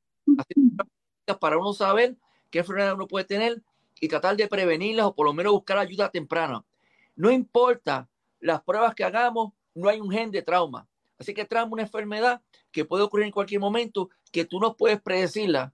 para 1.40 1.58
uno 1.58 1.72
saber 1.72 2.16
qué 2.52 2.60
enfermedad 2.60 2.94
uno 2.94 3.08
puede 3.08 3.24
tener 3.24 3.60
y 4.00 4.06
tratar 4.06 4.36
de 4.36 4.46
prevenirlas 4.46 5.06
o 5.06 5.14
por 5.16 5.26
lo 5.26 5.32
menos 5.32 5.52
buscar 5.52 5.76
ayuda 5.76 6.08
temprana. 6.08 6.64
No 7.16 7.32
importa 7.32 8.08
las 8.38 8.62
pruebas 8.62 8.94
que 8.94 9.02
hagamos, 9.02 9.52
no 9.74 9.88
hay 9.88 9.98
un 9.98 10.08
gen 10.08 10.30
de 10.30 10.42
trauma. 10.42 10.86
Así 11.18 11.34
que 11.34 11.44
trauma 11.44 11.72
una 11.72 11.82
enfermedad 11.82 12.40
que 12.70 12.84
puede 12.84 13.02
ocurrir 13.02 13.26
en 13.26 13.32
cualquier 13.32 13.60
momento, 13.60 14.08
que 14.30 14.44
tú 14.44 14.60
no 14.60 14.76
puedes 14.76 15.02
predecirla. 15.02 15.72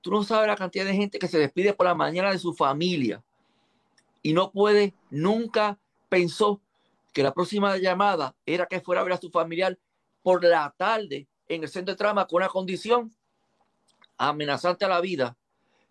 Tú 0.00 0.10
no 0.10 0.22
sabes 0.22 0.46
la 0.46 0.56
cantidad 0.56 0.86
de 0.86 0.94
gente 0.94 1.18
que 1.18 1.28
se 1.28 1.38
despide 1.38 1.74
por 1.74 1.84
la 1.84 1.94
mañana 1.94 2.32
de 2.32 2.38
su 2.38 2.54
familia 2.54 3.22
y 4.22 4.32
no 4.32 4.52
puede, 4.52 4.94
nunca 5.10 5.78
pensó 6.08 6.62
que 7.12 7.22
la 7.22 7.34
próxima 7.34 7.76
llamada 7.76 8.34
era 8.46 8.64
que 8.64 8.80
fuera 8.80 9.02
a 9.02 9.04
ver 9.04 9.12
a 9.12 9.20
su 9.20 9.30
familiar 9.30 9.78
por 10.22 10.44
la 10.44 10.74
tarde 10.76 11.26
en 11.48 11.62
el 11.62 11.68
centro 11.68 11.94
de 11.94 11.98
trauma 11.98 12.26
con 12.26 12.38
una 12.38 12.48
condición 12.48 13.12
amenazante 14.16 14.84
a 14.84 14.88
la 14.88 15.00
vida, 15.00 15.36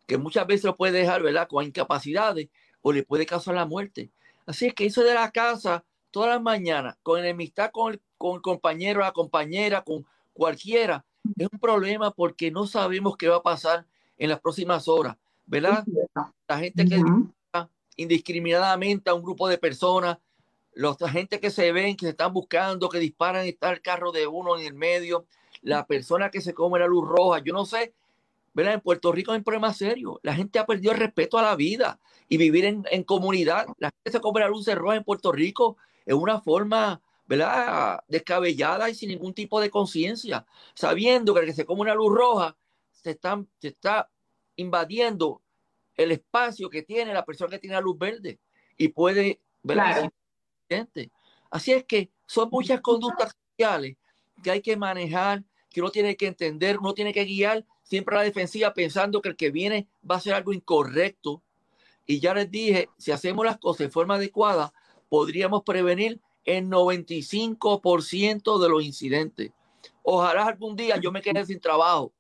que 0.08 0.18
muchas 0.18 0.46
veces 0.48 0.66
lo 0.66 0.76
puede 0.76 1.00
dejar, 1.00 1.22
¿verdad? 1.22 1.48
Con 1.48 1.66
incapacidades 1.66 2.50
o 2.82 2.94
le 2.94 3.04
puede 3.04 3.26
causar 3.26 3.56
la 3.56 3.66
muerte. 3.66 4.12
Así 4.46 4.68
es 4.68 4.74
que 4.74 4.86
eso 4.86 5.04
de 5.04 5.14
la 5.14 5.32
casa 5.32 5.84
todas 6.12 6.30
las 6.30 6.42
mañanas, 6.42 6.98
con 7.04 7.20
enemistad 7.20 7.72
con 7.72 7.94
el, 7.94 8.02
con 8.18 8.36
el 8.36 8.42
compañero, 8.42 9.02
la 9.02 9.12
compañera, 9.12 9.84
con 9.84 10.06
cualquiera, 10.34 11.06
es 11.38 11.48
un 11.52 11.60
problema 11.60 12.12
porque 12.12 12.52
no 12.52 12.66
sabemos 12.66 13.18
qué 13.18 13.28
va 13.28 13.38
a 13.38 13.44
pasar 13.44 13.86
en 14.18 14.30
las 14.30 14.40
próximas 14.40 14.88
horas, 14.88 15.18
¿verdad? 15.46 15.84
La 16.48 16.58
gente 16.58 16.86
que 16.86 17.02
indiscriminadamente 17.96 19.10
a 19.10 19.14
un 19.14 19.22
grupo 19.22 19.48
de 19.48 19.58
personas, 19.58 20.18
la 21.00 21.10
gente 21.10 21.40
que 21.40 21.50
se 21.50 21.72
ven, 21.72 21.96
que 21.96 22.06
se 22.06 22.12
están 22.12 22.34
buscando, 22.34 22.90
que 22.90 23.00
disparan, 23.00 23.46
está 23.46 23.72
el 23.72 23.82
carro 23.82 24.12
de 24.12 24.28
uno 24.28 24.58
en 24.58 24.66
el 24.66 24.74
medio, 24.74 25.26
la 25.62 25.86
persona 25.86 26.30
que 26.30 26.42
se 26.42 26.54
come 26.54 26.80
la 26.80 26.88
luz 26.88 27.08
roja, 27.08 27.40
yo 27.40 27.54
no 27.54 27.66
sé 27.66 27.94
en 28.68 28.82
Puerto 28.82 29.12
Rico 29.12 29.32
hay 29.32 29.38
un 29.38 29.44
problema 29.44 29.74
serio. 29.74 30.20
La 30.24 30.34
gente 30.34 30.60
ha 30.60 30.66
perdido 30.66 30.92
el 30.92 31.00
respeto 31.00 31.38
a 31.38 31.42
la 31.42 31.56
vida 31.56 32.00
y 32.28 32.38
vivir 32.38 32.66
en, 32.66 33.04
comunidad. 33.04 33.68
La 33.78 33.92
gente 33.92 34.12
se 34.12 34.20
come 34.20 34.42
la 34.42 34.50
luz 34.50 34.68
roja 34.68 34.96
en 34.96 35.04
Puerto 35.04 35.32
Rico 35.32 35.78
en 36.06 36.18
una 36.18 36.42
forma, 36.42 37.02
¿verdad? 37.26 38.04
Descabellada 38.08 38.90
y 38.90 38.96
sin 38.96 39.10
ningún 39.10 39.34
tipo 39.34 39.62
de 39.62 39.70
conciencia, 39.70 40.46
sabiendo 40.74 41.34
que 41.34 41.42
el 41.42 41.46
que 41.46 41.54
se 41.54 41.66
come 41.66 41.82
una 41.82 41.96
luz 41.96 42.14
roja 42.14 42.58
se, 42.92 43.12
están, 43.12 43.48
se 43.60 43.70
está 43.70 44.10
invadiendo 44.56 45.42
el 45.96 46.12
espacio 46.12 46.70
que 46.70 46.82
tiene 46.82 47.14
la 47.14 47.26
persona 47.26 47.52
que 47.52 47.60
tiene 47.60 47.76
la 47.76 47.82
luz 47.82 47.98
verde 47.98 48.40
y 48.78 48.90
puede, 48.90 49.42
¿verdad? 49.64 50.12
Así 51.50 51.72
es 51.72 51.84
que 51.86 52.12
son 52.26 52.50
muchas 52.52 52.82
conductas 52.82 53.36
sociales 53.52 53.98
que 54.44 54.52
hay 54.52 54.62
que 54.62 54.78
manejar, 54.78 55.44
que 55.70 55.82
uno 55.82 55.92
tiene 55.92 56.16
que 56.16 56.28
entender, 56.28 56.78
uno 56.78 56.94
tiene 56.94 57.14
que 57.14 57.26
guiar 57.26 57.66
siempre 57.84 58.16
a 58.16 58.20
la 58.20 58.24
defensiva 58.26 58.74
pensando 58.74 59.22
que 59.22 59.30
el 59.30 59.36
que 59.36 59.52
viene 59.52 59.88
va 60.10 60.16
a 60.16 60.18
hacer 60.20 60.34
algo 60.34 60.54
incorrecto. 60.54 61.44
Y 62.06 62.20
ya 62.20 62.34
les 62.34 62.50
dije, 62.50 62.90
si 62.98 63.12
hacemos 63.12 63.46
las 63.46 63.58
cosas 63.58 63.88
de 63.88 63.90
forma 63.90 64.16
adecuada, 64.16 64.74
podríamos 65.10 65.64
prevenir 65.64 66.20
el 66.46 66.68
95% 66.68 68.60
de 68.60 68.70
los 68.70 68.84
incidentes. 68.84 69.52
Ojalá 70.04 70.46
algún 70.46 70.76
día 70.76 70.98
yo 70.98 71.12
me 71.12 71.22
quede 71.22 71.46
sin 71.46 71.60
trabajo, 71.60 72.14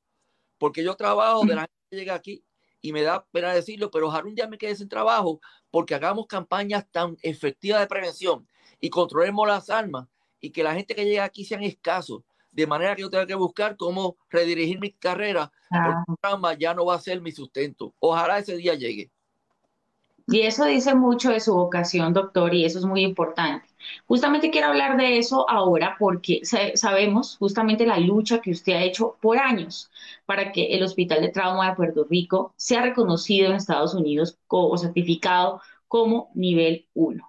porque 0.57 0.83
yo 0.83 0.95
trabajo 0.95 1.45
de 1.45 1.55
la 1.55 1.61
gente 1.61 1.73
que 1.89 1.97
llega 1.97 2.13
aquí 2.15 2.43
y 2.81 2.91
me 2.93 3.01
da 3.01 3.25
pena 3.31 3.53
decirlo, 3.53 3.89
pero 3.91 4.07
ojalá 4.07 4.27
un 4.27 4.35
día 4.35 4.47
me 4.47 4.57
quede 4.57 4.75
sin 4.75 4.89
trabajo 4.89 5.39
porque 5.71 5.95
hagamos 5.95 6.27
campañas 6.27 6.85
tan 6.91 7.17
efectivas 7.21 7.81
de 7.81 7.87
prevención 7.87 8.47
y 8.79 8.89
controlemos 8.89 9.47
las 9.47 9.69
armas 9.69 10.07
y 10.39 10.51
que 10.51 10.63
la 10.63 10.73
gente 10.73 10.95
que 10.95 11.05
llega 11.05 11.23
aquí 11.23 11.45
sean 11.45 11.63
escasos 11.63 12.23
de 12.51 12.67
manera 12.67 12.95
que 12.95 13.03
yo 13.03 13.09
tenga 13.09 13.27
que 13.27 13.35
buscar 13.35 13.77
cómo 13.77 14.17
redirigir 14.29 14.79
mi 14.79 14.91
carrera, 14.91 15.51
porque 15.69 15.89
el 16.07 16.15
trauma 16.21 16.53
ya 16.53 16.73
no 16.73 16.85
va 16.85 16.95
a 16.95 17.01
ser 17.01 17.21
mi 17.21 17.31
sustento. 17.31 17.93
Ojalá 17.99 18.39
ese 18.39 18.55
día 18.57 18.73
llegue. 18.73 19.11
Y 20.31 20.41
eso 20.41 20.65
dice 20.65 20.93
mucho 20.93 21.31
de 21.31 21.39
su 21.39 21.55
vocación, 21.55 22.13
doctor, 22.13 22.53
y 22.53 22.63
eso 22.63 22.77
es 22.77 22.85
muy 22.85 23.01
importante. 23.01 23.67
Justamente 24.05 24.51
quiero 24.51 24.67
hablar 24.67 24.97
de 24.97 25.17
eso 25.17 25.49
ahora 25.49 25.95
porque 25.97 26.41
sabemos 26.75 27.37
justamente 27.37 27.85
la 27.85 27.97
lucha 27.99 28.39
que 28.39 28.51
usted 28.51 28.73
ha 28.73 28.83
hecho 28.83 29.17
por 29.21 29.37
años 29.39 29.89
para 30.25 30.51
que 30.51 30.75
el 30.75 30.83
Hospital 30.83 31.21
de 31.21 31.29
Trauma 31.29 31.69
de 31.69 31.75
Puerto 31.75 32.05
Rico 32.07 32.53
sea 32.57 32.81
reconocido 32.81 33.47
en 33.49 33.55
Estados 33.55 33.95
Unidos 33.95 34.37
o 34.47 34.77
certificado 34.77 35.61
como 35.87 36.29
nivel 36.35 36.87
1. 36.93 37.25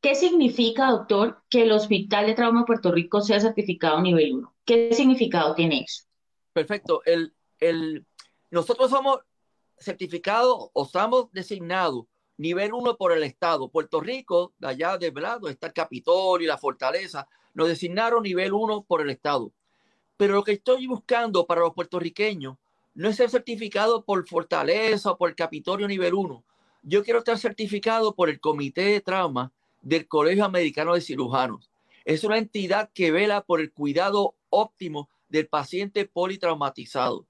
¿Qué 0.00 0.14
significa, 0.14 0.90
doctor, 0.90 1.42
que 1.50 1.62
el 1.62 1.72
Hospital 1.72 2.26
de 2.26 2.34
Trauma 2.34 2.60
de 2.60 2.66
Puerto 2.66 2.92
Rico 2.92 3.20
sea 3.20 3.40
certificado 3.40 4.00
nivel 4.00 4.34
1? 4.34 4.54
¿Qué 4.64 4.90
significado 4.92 5.54
tiene 5.54 5.80
eso? 5.80 6.04
Perfecto. 6.52 7.02
El, 7.04 7.34
el, 7.58 8.06
nosotros 8.50 8.90
somos 8.90 9.18
certificados 9.78 10.70
o 10.72 10.84
estamos 10.84 11.32
designados 11.32 12.04
nivel 12.40 12.72
1 12.72 12.96
por 12.96 13.12
el 13.12 13.22
Estado. 13.22 13.68
Puerto 13.68 14.00
Rico, 14.00 14.54
de 14.58 14.68
allá 14.68 14.96
de 14.96 15.10
Velado, 15.10 15.48
está 15.48 15.66
el 15.66 15.72
Capitolio 15.74 16.46
y 16.46 16.48
la 16.48 16.56
Fortaleza, 16.56 17.28
nos 17.52 17.68
designaron 17.68 18.22
nivel 18.22 18.54
1 18.54 18.84
por 18.84 19.02
el 19.02 19.10
Estado. 19.10 19.52
Pero 20.16 20.36
lo 20.36 20.42
que 20.42 20.52
estoy 20.52 20.86
buscando 20.86 21.46
para 21.46 21.60
los 21.60 21.74
puertorriqueños 21.74 22.56
no 22.94 23.08
es 23.10 23.16
ser 23.16 23.28
certificado 23.28 24.04
por 24.06 24.26
Fortaleza 24.26 25.10
o 25.10 25.18
por 25.18 25.28
el 25.28 25.36
Capitolio 25.36 25.86
nivel 25.86 26.14
1. 26.14 26.42
Yo 26.82 27.04
quiero 27.04 27.18
estar 27.18 27.36
certificado 27.36 28.14
por 28.14 28.30
el 28.30 28.40
Comité 28.40 28.84
de 28.84 29.00
Trauma 29.02 29.52
del 29.82 30.08
Colegio 30.08 30.46
Americano 30.46 30.94
de 30.94 31.02
Cirujanos. 31.02 31.70
Es 32.06 32.24
una 32.24 32.38
entidad 32.38 32.90
que 32.94 33.12
vela 33.12 33.42
por 33.42 33.60
el 33.60 33.70
cuidado 33.70 34.34
óptimo 34.48 35.10
del 35.28 35.46
paciente 35.46 36.06
politraumatizado. 36.06 37.26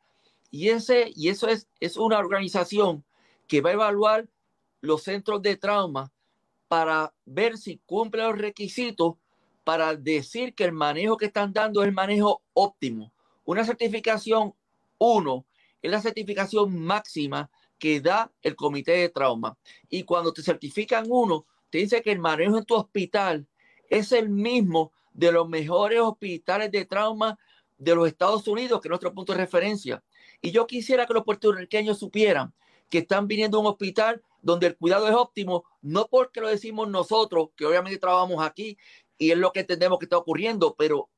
Y, 0.53 0.69
ese, 0.69 1.11
y 1.17 1.31
eso 1.31 1.49
es, 1.49 1.67
es 1.81 1.97
una 1.97 2.19
organización 2.19 3.05
que 3.49 3.61
va 3.61 3.71
a 3.71 3.75
evaluar 3.75 4.29
los 4.81 5.03
centros 5.03 5.43
de 5.43 5.57
trauma 5.57 6.13
para 6.69 7.13
ver 7.25 7.59
si 7.59 7.81
cumple 7.85 8.23
los 8.23 8.39
requisitos 8.39 9.15
para 9.65 9.95
decir 9.95 10.55
que 10.55 10.65
el 10.65 10.73
manejo 10.73 11.17
que 11.17 11.27
están 11.27 11.53
dando 11.53 11.83
es 11.83 11.89
el 11.89 11.95
manejo 11.95 12.43
óptimo. 12.55 13.13
Una 13.45 13.65
certificación 13.65 14.55
1 14.99 15.47
es 15.83 15.91
la 15.91 16.01
certificación 16.01 16.79
máxima 16.79 17.51
que 17.79 18.01
da 18.01 18.31
el 18.43 18.55
comité 18.55 18.93
de 18.93 19.09
trauma. 19.09 19.57
Y 19.89 20.05
cuando 20.05 20.33
te 20.33 20.43
certifican 20.43 21.07
uno, 21.09 21.47
te 21.71 21.79
dice 21.79 22.03
que 22.03 22.13
el 22.13 22.19
manejo 22.19 22.59
en 22.59 22.65
tu 22.65 22.75
hospital 22.75 23.47
es 23.89 24.13
el 24.13 24.29
mismo 24.29 24.93
de 25.13 25.33
los 25.33 25.49
mejores 25.49 26.01
hospitales 26.01 26.71
de 26.71 26.85
trauma 26.85 27.39
de 27.79 27.95
los 27.95 28.07
Estados 28.07 28.47
Unidos, 28.47 28.81
que 28.81 28.89
es 28.89 28.91
nuestro 28.91 29.15
punto 29.15 29.33
de 29.33 29.39
referencia. 29.39 30.03
Y 30.41 30.51
yo 30.51 30.67
quisiera 30.67 31.07
que 31.07 31.15
los 31.15 31.25
puertorriqueños 31.25 31.99
supieran 31.99 32.53
que 32.91 32.99
están 32.99 33.27
viniendo 33.27 33.57
a 33.57 33.61
un 33.61 33.67
hospital 33.69 34.23
donde 34.43 34.67
el 34.67 34.77
cuidado 34.77 35.09
es 35.09 35.15
óptimo, 35.15 35.65
no 35.81 36.07
porque 36.09 36.41
lo 36.41 36.49
decimos 36.49 36.89
nosotros, 36.89 37.51
que 37.57 37.65
obviamente 37.65 37.99
trabajamos 37.99 38.45
aquí 38.45 38.77
y 39.17 39.31
es 39.31 39.39
lo 39.39 39.53
que 39.53 39.61
entendemos 39.61 39.99
que 39.99 40.07
está 40.07 40.19
ocurriendo, 40.19 40.75
pero, 40.77 41.09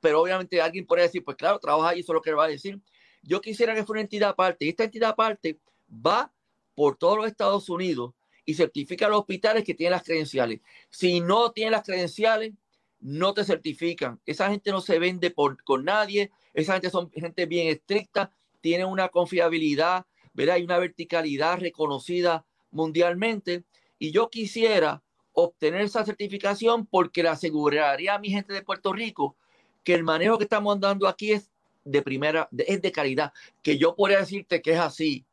pero 0.00 0.20
obviamente 0.20 0.60
alguien 0.60 0.86
puede 0.86 1.02
decir, 1.02 1.24
pues 1.24 1.36
claro, 1.36 1.58
trabaja 1.58 1.90
ahí, 1.90 2.00
eso 2.00 2.12
es 2.12 2.14
lo 2.14 2.22
que 2.22 2.32
va 2.32 2.44
a 2.44 2.48
decir. 2.48 2.80
Yo 3.22 3.40
quisiera 3.40 3.74
que 3.74 3.84
fuera 3.84 4.00
una 4.00 4.02
entidad 4.02 4.30
aparte, 4.30 4.64
y 4.64 4.70
esta 4.70 4.84
entidad 4.84 5.10
aparte 5.10 5.58
va 5.88 6.32
por 6.74 6.96
todos 6.96 7.16
los 7.16 7.26
Estados 7.26 7.68
Unidos 7.68 8.12
y 8.44 8.54
certifica 8.54 9.06
a 9.06 9.08
los 9.08 9.20
hospitales 9.20 9.64
que 9.64 9.74
tienen 9.74 9.92
las 9.92 10.02
credenciales. 10.02 10.60
Si 10.90 11.20
no 11.20 11.52
tienen 11.52 11.72
las 11.72 11.84
credenciales, 11.84 12.52
no 12.98 13.34
te 13.34 13.44
certifican. 13.44 14.20
Esa 14.26 14.50
gente 14.50 14.70
no 14.70 14.80
se 14.80 14.98
vende 14.98 15.30
por, 15.30 15.62
con 15.62 15.84
nadie, 15.84 16.30
esa 16.54 16.74
gente 16.74 16.90
son 16.90 17.10
gente 17.12 17.46
bien 17.46 17.68
estricta, 17.68 18.32
tienen 18.60 18.86
una 18.86 19.08
confiabilidad, 19.08 20.06
¿verdad? 20.32 20.56
Hay 20.56 20.64
una 20.64 20.78
verticalidad 20.78 21.58
reconocida 21.58 22.44
mundialmente. 22.70 23.64
Y 23.98 24.10
yo 24.10 24.28
quisiera 24.30 25.02
obtener 25.32 25.82
esa 25.82 26.04
certificación 26.04 26.86
porque 26.86 27.22
le 27.22 27.30
aseguraría 27.30 28.14
a 28.14 28.18
mi 28.18 28.30
gente 28.30 28.52
de 28.52 28.62
Puerto 28.62 28.92
Rico 28.92 29.36
que 29.84 29.94
el 29.94 30.04
manejo 30.04 30.38
que 30.38 30.44
estamos 30.44 30.78
dando 30.78 31.08
aquí 31.08 31.32
es 31.32 31.50
de 31.84 32.02
primera, 32.02 32.48
es 32.56 32.80
de 32.80 32.92
calidad, 32.92 33.32
que 33.62 33.78
yo 33.78 33.96
podría 33.96 34.18
decirte 34.18 34.62
que 34.62 34.72
es 34.72 34.78
así, 34.78 35.24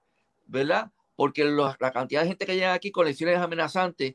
¿verdad? 0.48 0.92
Porque 1.16 1.46
la 1.46 1.92
cantidad 1.92 2.22
de 2.22 2.30
gente 2.30 2.46
que 2.46 2.56
llega 2.56 2.74
aquí 2.74 2.92
con 2.92 3.06
lesiones 3.06 3.38
amenazantes 3.38 4.14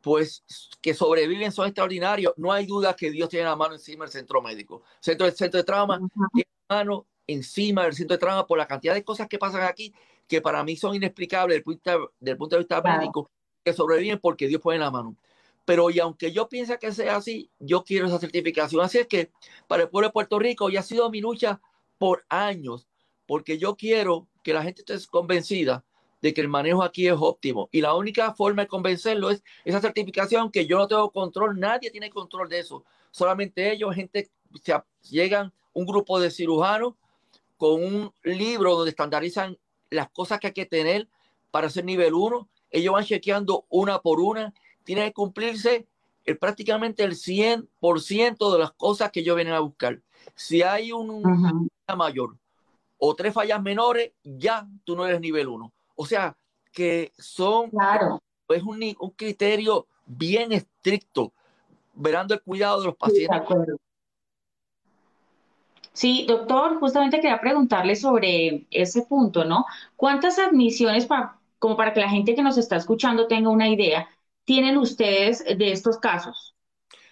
pues 0.00 0.44
que 0.80 0.94
sobreviven 0.94 1.52
son 1.52 1.66
extraordinarios. 1.66 2.32
No 2.36 2.52
hay 2.52 2.66
duda 2.66 2.94
que 2.94 3.10
Dios 3.10 3.28
tiene 3.28 3.46
la 3.46 3.56
mano 3.56 3.74
encima 3.74 4.04
del 4.04 4.12
centro 4.12 4.40
médico. 4.40 4.82
Centro, 5.00 5.26
el 5.26 5.34
centro 5.34 5.58
de 5.58 5.64
trauma 5.64 5.98
tiene 6.32 6.48
la 6.68 6.76
mano 6.76 7.06
encima 7.26 7.84
del 7.84 7.94
centro 7.94 8.16
de 8.16 8.20
trauma 8.20 8.46
por 8.46 8.58
la 8.58 8.66
cantidad 8.66 8.94
de 8.94 9.04
cosas 9.04 9.28
que 9.28 9.38
pasan 9.38 9.62
aquí 9.62 9.92
que 10.28 10.40
para 10.40 10.62
mí 10.62 10.76
son 10.76 10.94
inexplicables 10.94 11.56
desde 11.56 11.58
el 11.58 11.64
punto 11.64 12.12
de, 12.20 12.36
punto 12.36 12.56
de 12.56 12.60
vista 12.60 12.82
médico, 12.82 13.30
que 13.64 13.72
sobreviven 13.72 14.20
porque 14.20 14.46
Dios 14.46 14.60
pone 14.60 14.78
la 14.78 14.90
mano. 14.90 15.16
Pero 15.64 15.90
y 15.90 15.98
aunque 15.98 16.32
yo 16.32 16.48
piense 16.48 16.78
que 16.78 16.92
sea 16.92 17.16
así, 17.16 17.50
yo 17.58 17.82
quiero 17.82 18.06
esa 18.06 18.18
certificación. 18.18 18.82
Así 18.82 18.98
es 18.98 19.06
que 19.06 19.30
para 19.66 19.82
el 19.82 19.88
pueblo 19.88 20.08
de 20.08 20.12
Puerto 20.12 20.38
Rico 20.38 20.70
ya 20.70 20.80
ha 20.80 20.82
sido 20.82 21.10
mi 21.10 21.20
lucha 21.20 21.60
por 21.98 22.24
años, 22.28 22.86
porque 23.26 23.58
yo 23.58 23.76
quiero 23.76 24.28
que 24.42 24.52
la 24.52 24.62
gente 24.62 24.82
esté 24.86 25.06
convencida 25.10 25.84
de 26.20 26.34
que 26.34 26.40
el 26.40 26.48
manejo 26.48 26.82
aquí 26.82 27.06
es 27.06 27.14
óptimo. 27.18 27.68
Y 27.72 27.80
la 27.80 27.94
única 27.94 28.32
forma 28.34 28.62
de 28.62 28.68
convencerlo 28.68 29.30
es 29.30 29.42
esa 29.64 29.80
certificación 29.80 30.50
que 30.50 30.66
yo 30.66 30.78
no 30.78 30.88
tengo 30.88 31.10
control, 31.10 31.58
nadie 31.58 31.90
tiene 31.90 32.10
control 32.10 32.48
de 32.48 32.60
eso. 32.60 32.84
Solamente 33.10 33.72
ellos, 33.72 33.94
gente, 33.94 34.30
se, 34.62 34.74
llegan 35.10 35.52
un 35.72 35.86
grupo 35.86 36.18
de 36.20 36.30
cirujanos 36.30 36.94
con 37.56 37.82
un 37.82 38.12
libro 38.22 38.76
donde 38.76 38.90
estandarizan 38.90 39.58
las 39.90 40.10
cosas 40.10 40.40
que 40.40 40.48
hay 40.48 40.52
que 40.52 40.66
tener 40.66 41.08
para 41.50 41.70
ser 41.70 41.84
nivel 41.84 42.14
1. 42.14 42.48
Ellos 42.70 42.94
van 42.94 43.04
chequeando 43.04 43.64
una 43.68 44.00
por 44.00 44.20
una. 44.20 44.52
Tiene 44.84 45.06
que 45.06 45.12
cumplirse 45.12 45.86
el, 46.24 46.38
prácticamente 46.38 47.04
el 47.04 47.12
100% 47.12 48.52
de 48.52 48.58
las 48.58 48.72
cosas 48.72 49.10
que 49.10 49.20
ellos 49.20 49.36
vienen 49.36 49.54
a 49.54 49.60
buscar. 49.60 50.00
Si 50.34 50.62
hay 50.62 50.92
un 50.92 51.68
mayor 51.96 52.36
o 52.98 53.14
tres 53.14 53.32
fallas 53.32 53.62
menores, 53.62 54.12
ya 54.24 54.66
tú 54.84 54.96
no 54.96 55.06
eres 55.06 55.20
nivel 55.20 55.48
1 55.48 55.72
o 56.00 56.06
sea, 56.06 56.36
que 56.72 57.12
son, 57.18 57.70
claro. 57.70 58.22
es 58.48 58.62
un, 58.62 58.80
un 59.00 59.10
criterio 59.10 59.88
bien 60.06 60.52
estricto, 60.52 61.32
verando 61.92 62.34
el 62.34 62.40
cuidado 62.40 62.78
de 62.80 62.86
los 62.86 62.96
pacientes. 62.96 63.42
Sí, 63.48 63.72
doctor, 66.26 66.78
justamente 66.78 67.20
quería 67.20 67.40
preguntarle 67.40 67.96
sobre 67.96 68.66
ese 68.70 69.02
punto, 69.02 69.44
¿no? 69.44 69.64
¿Cuántas 69.96 70.38
admisiones, 70.38 71.06
para, 71.06 71.38
como 71.58 71.76
para 71.76 71.92
que 71.92 72.00
la 72.00 72.08
gente 72.08 72.34
que 72.34 72.42
nos 72.42 72.58
está 72.58 72.76
escuchando 72.76 73.26
tenga 73.26 73.50
una 73.50 73.68
idea, 73.68 74.08
tienen 74.44 74.76
ustedes 74.76 75.44
de 75.44 75.72
estos 75.72 75.98
casos? 75.98 76.54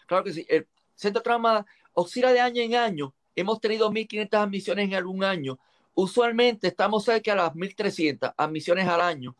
Claro 0.06 0.24
que 0.24 0.32
sí. 0.32 0.46
El 0.48 0.66
Centro 0.94 1.22
Trauma 1.22 1.66
oscila 1.94 2.32
de 2.32 2.40
año 2.40 2.62
en 2.62 2.74
año. 2.74 3.14
Hemos 3.34 3.60
tenido 3.60 3.90
1.500 3.90 4.38
admisiones 4.38 4.86
en 4.86 4.94
algún 4.94 5.24
año 5.24 5.58
usualmente 5.96 6.68
estamos 6.68 7.04
cerca 7.04 7.32
de 7.32 7.38
las 7.38 7.54
1.300 7.54 8.34
admisiones 8.36 8.86
al 8.86 9.00
año. 9.00 9.34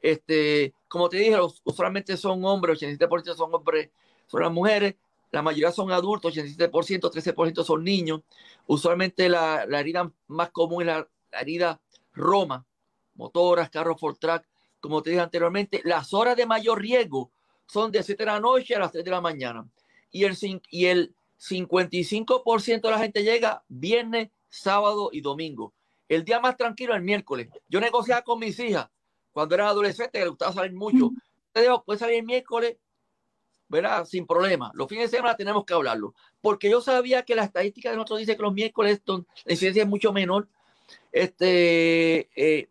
Este, 0.00 0.74
como 0.86 1.08
te 1.08 1.16
dije, 1.16 1.36
usualmente 1.64 2.16
son 2.16 2.44
hombres, 2.44 2.80
87% 2.80 3.34
son 3.34 3.54
hombres, 3.54 3.90
son 4.26 4.42
las 4.42 4.52
mujeres, 4.52 4.94
la 5.32 5.42
mayoría 5.42 5.72
son 5.72 5.90
adultos, 5.90 6.36
87%, 6.36 7.10
13% 7.10 7.64
son 7.64 7.82
niños. 7.82 8.20
Usualmente 8.66 9.28
la, 9.28 9.64
herida 9.64 10.12
más 10.28 10.50
común 10.50 10.82
es 10.82 10.86
la, 10.88 11.08
herida 11.32 11.80
Roma, 12.12 12.66
motoras, 13.14 13.70
carros 13.70 13.98
for 13.98 14.16
track, 14.16 14.46
como 14.78 15.02
te 15.02 15.10
dije 15.10 15.22
anteriormente. 15.22 15.80
Las 15.84 16.12
horas 16.12 16.36
de 16.36 16.44
mayor 16.44 16.80
riesgo 16.80 17.30
son 17.66 17.90
de 17.90 18.02
7 18.02 18.22
de 18.22 18.30
la 18.30 18.40
noche 18.40 18.74
a 18.74 18.78
las 18.78 18.92
3 18.92 19.04
de 19.04 19.10
la 19.10 19.22
mañana. 19.22 19.66
Y 20.10 20.24
el, 20.24 20.36
y 20.70 20.84
el 20.84 21.14
55% 21.40 22.80
de 22.82 22.90
la 22.90 22.98
gente 22.98 23.24
llega 23.24 23.64
viernes, 23.68 24.28
sábado 24.50 25.08
y 25.12 25.22
domingo. 25.22 25.72
El 26.10 26.26
día 26.26 26.40
más 26.40 26.58
tranquilo, 26.58 26.94
el 26.94 27.00
miércoles. 27.00 27.48
Yo 27.70 27.80
negociaba 27.80 28.20
con 28.20 28.38
mis 28.38 28.58
hijas 28.60 28.90
cuando 29.32 29.54
eran 29.54 29.68
adolescentes, 29.68 30.12
que 30.12 30.18
les 30.18 30.28
gustaba 30.28 30.52
salir 30.52 30.74
mucho. 30.74 31.10
Te 31.52 31.62
digo, 31.62 31.82
puede 31.84 31.98
salir 31.98 32.16
el 32.16 32.24
miércoles, 32.24 32.76
¿verdad? 33.72 34.04
Sin 34.04 34.26
problema. 34.26 34.70
Los 34.74 34.86
fines 34.86 35.10
de 35.10 35.16
semana 35.16 35.34
tenemos 35.34 35.64
que 35.64 35.72
hablarlo. 35.72 36.14
Porque 36.42 36.70
yo 36.70 36.82
sabía 36.82 37.22
que 37.22 37.34
la 37.34 37.44
estadística 37.44 37.90
de 37.90 37.96
nosotros 37.96 38.20
dice 38.20 38.36
que 38.36 38.42
los 38.42 38.52
miércoles 38.52 39.00
la 39.06 39.24
incidencia 39.52 39.82
es 39.82 39.88
mucho 39.88 40.12
menor. 40.12 40.46
Este, 41.10 42.28
eh, 42.36 42.68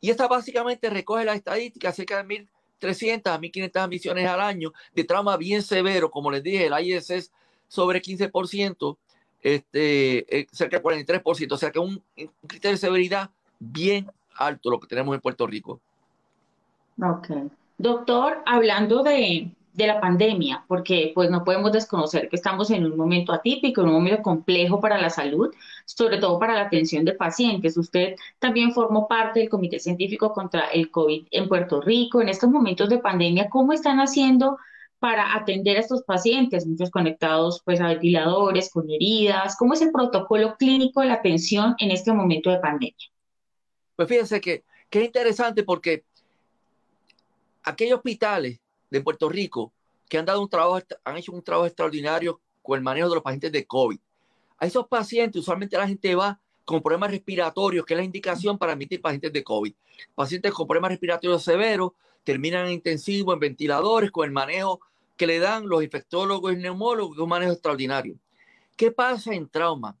y 0.00 0.10
esta 0.10 0.28
básicamente 0.28 0.88
recoge 0.88 1.24
la 1.24 1.34
estadística 1.34 1.90
cerca 1.90 2.22
de 2.22 2.46
1.300 2.80 3.26
a 3.26 3.40
1.500 3.40 3.80
admisiones 3.80 4.28
al 4.28 4.40
año 4.40 4.72
de 4.94 5.02
trauma 5.02 5.36
bien 5.36 5.62
severo. 5.62 6.10
Como 6.12 6.30
les 6.30 6.44
dije, 6.44 6.66
el 6.66 6.86
IS 6.86 7.10
es 7.10 7.32
sobre 7.66 8.00
15% 8.00 8.96
este, 9.42 10.38
eh, 10.38 10.46
cerca 10.52 10.78
del 10.78 10.84
43%, 10.84 11.52
o 11.52 11.56
sea 11.56 11.72
que 11.72 11.80
un, 11.80 12.00
un 12.16 12.30
criterio 12.46 12.76
de 12.76 12.78
severidad 12.78 13.30
bien 13.58 14.08
alto 14.36 14.70
lo 14.70 14.78
que 14.78 14.86
tenemos 14.86 15.12
en 15.12 15.20
Puerto 15.20 15.44
Rico. 15.46 15.80
Ok. 17.02 17.30
Doctor, 17.78 18.42
hablando 18.46 19.02
de, 19.02 19.50
de, 19.76 19.86
la 19.86 20.00
pandemia, 20.00 20.64
porque 20.66 21.12
pues 21.14 21.30
no 21.30 21.44
podemos 21.44 21.72
desconocer 21.72 22.28
que 22.28 22.36
estamos 22.36 22.70
en 22.70 22.84
un 22.84 22.96
momento 22.96 23.32
atípico, 23.32 23.82
en 23.82 23.88
un 23.88 23.94
momento 23.94 24.22
complejo 24.22 24.80
para 24.80 25.00
la 25.00 25.10
salud, 25.10 25.54
sobre 25.84 26.18
todo 26.18 26.38
para 26.38 26.54
la 26.54 26.62
atención 26.62 27.04
de 27.04 27.12
pacientes. 27.12 27.76
Usted 27.76 28.16
también 28.38 28.72
formó 28.72 29.06
parte 29.06 29.40
del 29.40 29.48
Comité 29.48 29.78
Científico 29.78 30.32
contra 30.32 30.68
el 30.68 30.90
COVID 30.90 31.26
en 31.30 31.48
Puerto 31.48 31.80
Rico. 31.80 32.20
En 32.20 32.28
estos 32.28 32.50
momentos 32.50 32.88
de 32.88 32.98
pandemia, 32.98 33.48
¿cómo 33.48 33.72
están 33.72 33.98
haciendo 34.00 34.58
para 34.98 35.34
atender 35.34 35.76
a 35.76 35.80
estos 35.80 36.02
pacientes, 36.02 36.66
muchos 36.66 36.90
conectados 36.90 37.60
pues 37.64 37.80
a 37.80 37.88
ventiladores, 37.88 38.70
con 38.70 38.90
heridas? 38.90 39.56
¿Cómo 39.58 39.74
es 39.74 39.82
el 39.82 39.92
protocolo 39.92 40.56
clínico 40.56 41.00
de 41.00 41.08
la 41.08 41.14
atención 41.14 41.74
en 41.78 41.90
este 41.90 42.12
momento 42.12 42.50
de 42.50 42.58
pandemia? 42.58 43.10
Pues 43.94 44.08
fíjense 44.08 44.40
que, 44.40 44.64
que 44.90 45.00
es 45.00 45.04
interesante 45.06 45.62
porque 45.62 46.04
aquellos 47.62 47.98
hospitales 47.98 48.60
de 48.90 49.00
Puerto 49.00 49.28
Rico 49.28 49.72
que 50.08 50.18
han 50.18 50.24
dado 50.24 50.40
un 50.40 50.48
trabajo, 50.48 50.80
han 51.04 51.16
hecho 51.16 51.32
un 51.32 51.42
trabajo 51.42 51.66
extraordinario 51.66 52.40
con 52.62 52.78
el 52.78 52.82
manejo 52.82 53.08
de 53.08 53.16
los 53.16 53.24
pacientes 53.24 53.52
de 53.52 53.66
COVID. 53.66 53.98
A 54.58 54.66
esos 54.66 54.86
pacientes, 54.86 55.40
usualmente 55.40 55.76
la 55.76 55.88
gente 55.88 56.14
va 56.14 56.40
con 56.64 56.82
problemas 56.82 57.10
respiratorios, 57.10 57.84
que 57.84 57.94
es 57.94 57.98
la 57.98 58.04
indicación 58.04 58.58
para 58.58 58.72
admitir 58.72 59.00
pacientes 59.00 59.32
de 59.32 59.44
COVID. 59.44 59.72
Pacientes 60.14 60.52
con 60.52 60.66
problemas 60.66 60.90
respiratorios 60.90 61.42
severos 61.42 61.92
terminan 62.24 62.66
en 62.66 62.72
intensivo, 62.72 63.32
en 63.32 63.38
ventiladores, 63.38 64.10
con 64.10 64.24
el 64.24 64.32
manejo 64.32 64.80
que 65.16 65.26
le 65.26 65.38
dan 65.38 65.68
los 65.68 65.82
infectólogos 65.82 66.52
y 66.52 66.56
neumólogos, 66.56 67.18
un 67.18 67.28
manejo 67.28 67.52
extraordinario. 67.52 68.16
¿Qué 68.74 68.90
pasa 68.90 69.32
en 69.32 69.48
trauma? 69.48 69.96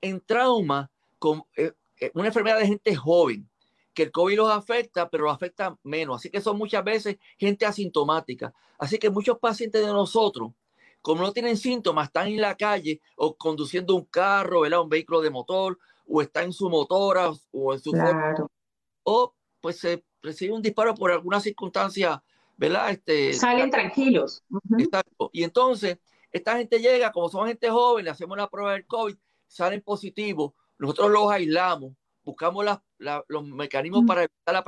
En 0.00 0.20
trauma, 0.20 0.90
con 1.18 1.44
eh, 1.56 1.72
eh, 2.00 2.10
una 2.14 2.28
enfermedad 2.28 2.58
de 2.58 2.66
gente 2.66 2.94
joven, 2.94 3.48
que 3.94 4.02
el 4.04 4.12
COVID 4.12 4.36
los 4.36 4.50
afecta, 4.50 5.08
pero 5.08 5.24
lo 5.24 5.30
afecta 5.30 5.78
menos. 5.82 6.16
Así 6.16 6.30
que 6.30 6.40
son 6.40 6.58
muchas 6.58 6.84
veces 6.84 7.16
gente 7.38 7.64
asintomática. 7.64 8.52
Así 8.78 8.98
que 8.98 9.08
muchos 9.08 9.38
pacientes 9.38 9.80
de 9.80 9.92
nosotros, 9.92 10.52
como 11.00 11.22
no 11.22 11.32
tienen 11.32 11.56
síntomas, 11.56 12.08
están 12.08 12.28
en 12.28 12.40
la 12.40 12.56
calle 12.56 13.00
o 13.16 13.36
conduciendo 13.36 13.94
un 13.94 14.04
carro, 14.04 14.60
¿verdad? 14.60 14.82
un 14.82 14.88
vehículo 14.88 15.20
de 15.20 15.30
motor, 15.30 15.78
o 16.06 16.20
está 16.20 16.42
en 16.42 16.52
su 16.52 16.68
motora 16.68 17.30
o 17.52 17.72
en 17.72 17.80
su 17.80 17.92
claro. 17.92 18.50
o 19.04 19.34
pues 19.60 19.78
se 19.78 20.04
recibe 20.22 20.52
un 20.52 20.60
disparo 20.60 20.94
por 20.94 21.10
alguna 21.10 21.40
circunstancia, 21.40 22.22
¿verdad? 22.56 22.90
Este, 22.90 23.32
Salen 23.32 23.70
tranquilos. 23.70 24.42
Exacto. 24.78 25.30
Y 25.32 25.42
entonces, 25.42 25.98
esta 26.30 26.58
gente 26.58 26.80
llega, 26.80 27.12
como 27.12 27.28
son 27.28 27.46
gente 27.46 27.70
joven, 27.70 28.04
le 28.04 28.10
hacemos 28.10 28.36
la 28.36 28.50
prueba 28.50 28.72
del 28.72 28.86
COVID, 28.86 29.16
salen 29.46 29.80
positivos, 29.80 30.52
nosotros 30.78 31.10
los 31.10 31.30
aislamos, 31.30 31.92
buscamos 32.24 32.64
los 33.28 33.44
mecanismos 33.44 34.04
para 34.06 34.24
evitar 34.24 34.64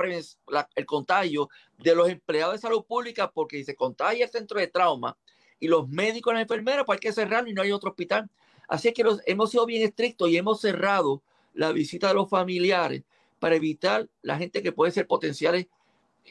la, 0.47 0.69
el 0.75 0.85
contagio 0.85 1.49
de 1.77 1.95
los 1.95 2.09
empleados 2.09 2.53
de 2.53 2.59
salud 2.59 2.85
pública 2.85 3.31
porque 3.31 3.63
se 3.63 3.75
contagia 3.75 4.25
el 4.25 4.31
centro 4.31 4.59
de 4.59 4.67
trauma 4.67 5.17
y 5.59 5.67
los 5.67 5.87
médicos 5.89 6.31
y 6.31 6.35
las 6.35 6.43
enfermeras, 6.43 6.85
pues 6.85 6.97
hay 6.97 6.99
que 6.99 7.11
cerrarlo 7.11 7.49
y 7.49 7.53
no 7.53 7.61
hay 7.61 7.71
otro 7.71 7.89
hospital. 7.89 8.29
Así 8.67 8.91
que 8.93 9.03
hemos 9.25 9.51
sido 9.51 9.65
bien 9.65 9.83
estrictos 9.83 10.29
y 10.29 10.37
hemos 10.37 10.61
cerrado 10.61 11.23
la 11.53 11.71
visita 11.71 12.09
de 12.09 12.13
los 12.13 12.29
familiares 12.29 13.03
para 13.39 13.55
evitar 13.55 14.07
la 14.21 14.37
gente 14.37 14.61
que 14.61 14.71
puede 14.71 14.91
ser 14.91 15.07
potenciales 15.07 15.67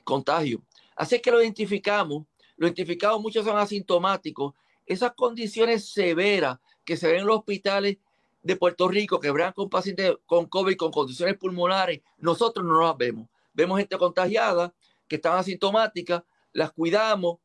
contagios. 0.04 0.60
Así 0.94 1.20
que 1.20 1.30
lo 1.30 1.42
identificamos, 1.42 2.24
lo 2.56 2.66
identificamos, 2.66 3.20
muchos 3.20 3.44
son 3.44 3.58
asintomáticos. 3.58 4.54
Esas 4.86 5.12
condiciones 5.14 5.88
severas 5.88 6.58
que 6.84 6.96
se 6.96 7.08
ven 7.08 7.20
en 7.20 7.26
los 7.26 7.38
hospitales 7.38 7.98
de 8.46 8.54
Puerto 8.54 8.86
Rico, 8.86 9.18
que 9.18 9.32
vean 9.32 9.52
con 9.52 9.68
pacientes 9.68 10.14
con 10.24 10.46
COVID, 10.46 10.76
con 10.76 10.92
condiciones 10.92 11.36
pulmonares, 11.36 12.00
nosotros 12.18 12.64
no 12.64 12.80
las 12.80 12.96
vemos. 12.96 13.28
Vemos 13.52 13.78
gente 13.78 13.98
contagiada 13.98 14.72
que 15.08 15.16
están 15.16 15.36
asintomáticas, 15.36 16.22
las 16.52 16.70
cuidamos, 16.70 17.38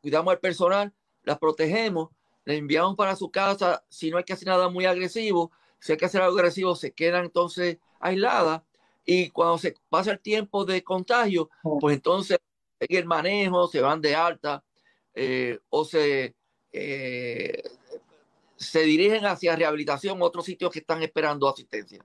cuidamos 0.00 0.32
al 0.32 0.40
personal, 0.40 0.94
las 1.24 1.38
protegemos, 1.38 2.08
las 2.46 2.56
enviamos 2.56 2.96
para 2.96 3.16
su 3.16 3.30
casa 3.30 3.84
si 3.90 4.10
no 4.10 4.16
hay 4.16 4.24
que 4.24 4.32
hacer 4.32 4.48
nada 4.48 4.70
muy 4.70 4.86
agresivo, 4.86 5.52
si 5.78 5.92
hay 5.92 5.98
que 5.98 6.06
hacer 6.06 6.22
algo 6.22 6.38
agresivo, 6.38 6.74
se 6.74 6.92
quedan 6.92 7.26
entonces 7.26 7.76
aisladas 8.00 8.62
y 9.04 9.28
cuando 9.30 9.58
se 9.58 9.74
pasa 9.90 10.12
el 10.12 10.20
tiempo 10.20 10.64
de 10.64 10.82
contagio, 10.82 11.50
pues 11.80 11.96
entonces 11.96 12.38
en 12.80 12.96
el 12.96 13.04
manejo 13.04 13.68
se 13.68 13.82
van 13.82 14.00
de 14.00 14.14
alta 14.14 14.64
eh, 15.14 15.58
o 15.68 15.84
se, 15.84 16.34
eh, 16.72 17.62
se 18.56 18.82
dirigen 18.82 19.24
hacia 19.26 19.56
rehabilitación, 19.56 20.22
otros 20.22 20.44
sitios 20.44 20.70
que 20.70 20.80
están 20.80 21.02
esperando 21.02 21.48
asistencia. 21.48 22.04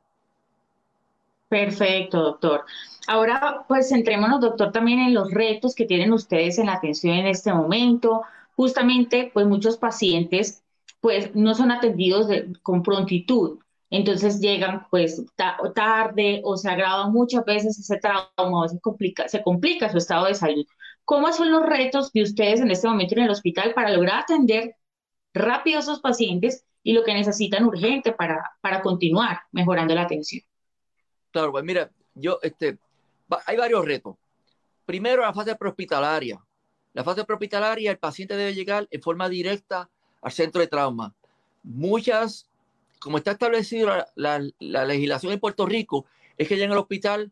Perfecto, 1.49 2.21
doctor. 2.21 2.65
Ahora, 3.07 3.65
pues 3.67 3.89
centrémonos, 3.89 4.39
doctor, 4.39 4.71
también 4.71 4.99
en 4.99 5.13
los 5.13 5.31
retos 5.31 5.75
que 5.75 5.85
tienen 5.85 6.13
ustedes 6.13 6.57
en 6.57 6.67
la 6.67 6.75
atención 6.75 7.15
en 7.15 7.27
este 7.27 7.51
momento. 7.53 8.21
Justamente, 8.55 9.31
pues 9.33 9.45
muchos 9.45 9.77
pacientes 9.77 10.63
pues 11.01 11.35
no 11.35 11.53
son 11.55 11.71
atendidos 11.71 12.27
con 12.61 12.83
prontitud. 12.83 13.59
Entonces 13.89 14.39
llegan 14.39 14.87
pues 14.89 15.21
tarde 15.75 16.41
o 16.45 16.55
se 16.55 16.69
agrava 16.69 17.09
muchas 17.09 17.43
veces 17.43 17.77
ese 17.77 17.97
trauma 17.97 18.69
se 18.69 18.79
complica, 18.79 19.27
se 19.27 19.43
complica 19.43 19.91
su 19.91 19.97
estado 19.97 20.27
de 20.27 20.35
salud. 20.35 20.65
¿Cómo 21.03 21.33
son 21.33 21.51
los 21.51 21.65
retos 21.65 22.13
de 22.13 22.23
ustedes 22.23 22.61
en 22.61 22.71
este 22.71 22.87
momento 22.87 23.15
en 23.15 23.23
el 23.23 23.31
hospital 23.31 23.73
para 23.73 23.91
lograr 23.91 24.21
atender 24.21 24.77
rápido 25.33 25.77
a 25.77 25.81
esos 25.81 25.99
pacientes 25.99 26.65
y 26.83 26.93
lo 26.93 27.03
que 27.03 27.13
necesitan 27.13 27.65
urgente 27.65 28.11
para, 28.11 28.51
para 28.61 28.81
continuar 28.81 29.41
mejorando 29.51 29.93
la 29.93 30.03
atención? 30.03 30.43
Claro, 31.31 31.51
pues 31.51 31.63
mira, 31.63 31.89
yo, 32.15 32.39
este, 32.41 32.77
hay 33.45 33.57
varios 33.57 33.85
retos. 33.85 34.15
Primero, 34.85 35.21
la 35.21 35.33
fase 35.33 35.55
prehospitalaria. 35.55 36.39
La 36.93 37.03
fase 37.03 37.23
prehospitalaria, 37.23 37.91
el 37.91 37.97
paciente 37.97 38.35
debe 38.35 38.53
llegar 38.53 38.87
en 38.91 39.01
forma 39.01 39.29
directa 39.29 39.89
al 40.21 40.31
centro 40.31 40.59
de 40.59 40.67
trauma. 40.67 41.13
Muchas, 41.63 42.49
como 42.99 43.17
está 43.17 43.31
establecido 43.31 43.89
la, 44.15 44.39
legislación 44.59 45.31
en 45.31 45.39
Puerto 45.39 45.65
Rico, 45.65 46.05
es 46.37 46.47
que 46.47 46.55
lleguen 46.55 46.71
al 46.71 46.79
hospital 46.79 47.31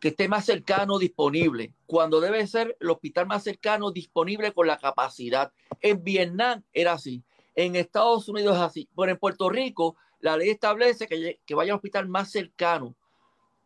que 0.00 0.08
esté 0.08 0.28
más 0.28 0.46
cercano 0.46 0.98
disponible, 0.98 1.74
cuando 1.86 2.20
debe 2.20 2.46
ser 2.46 2.76
el 2.80 2.90
hospital 2.90 3.26
más 3.26 3.44
cercano 3.44 3.90
disponible 3.90 4.52
con 4.52 4.66
la 4.66 4.78
capacidad. 4.78 5.52
En 5.80 6.02
Vietnam 6.02 6.62
era 6.72 6.94
así, 6.94 7.22
en 7.54 7.76
Estados 7.76 8.28
Unidos 8.28 8.56
es 8.56 8.62
así, 8.62 8.88
pero 8.96 9.12
en 9.12 9.18
Puerto 9.18 9.50
Rico 9.50 9.96
la 10.20 10.36
ley 10.36 10.50
establece 10.50 11.06
que, 11.06 11.40
que 11.44 11.54
vaya 11.54 11.72
al 11.72 11.76
hospital 11.76 12.08
más 12.08 12.30
cercano 12.30 12.96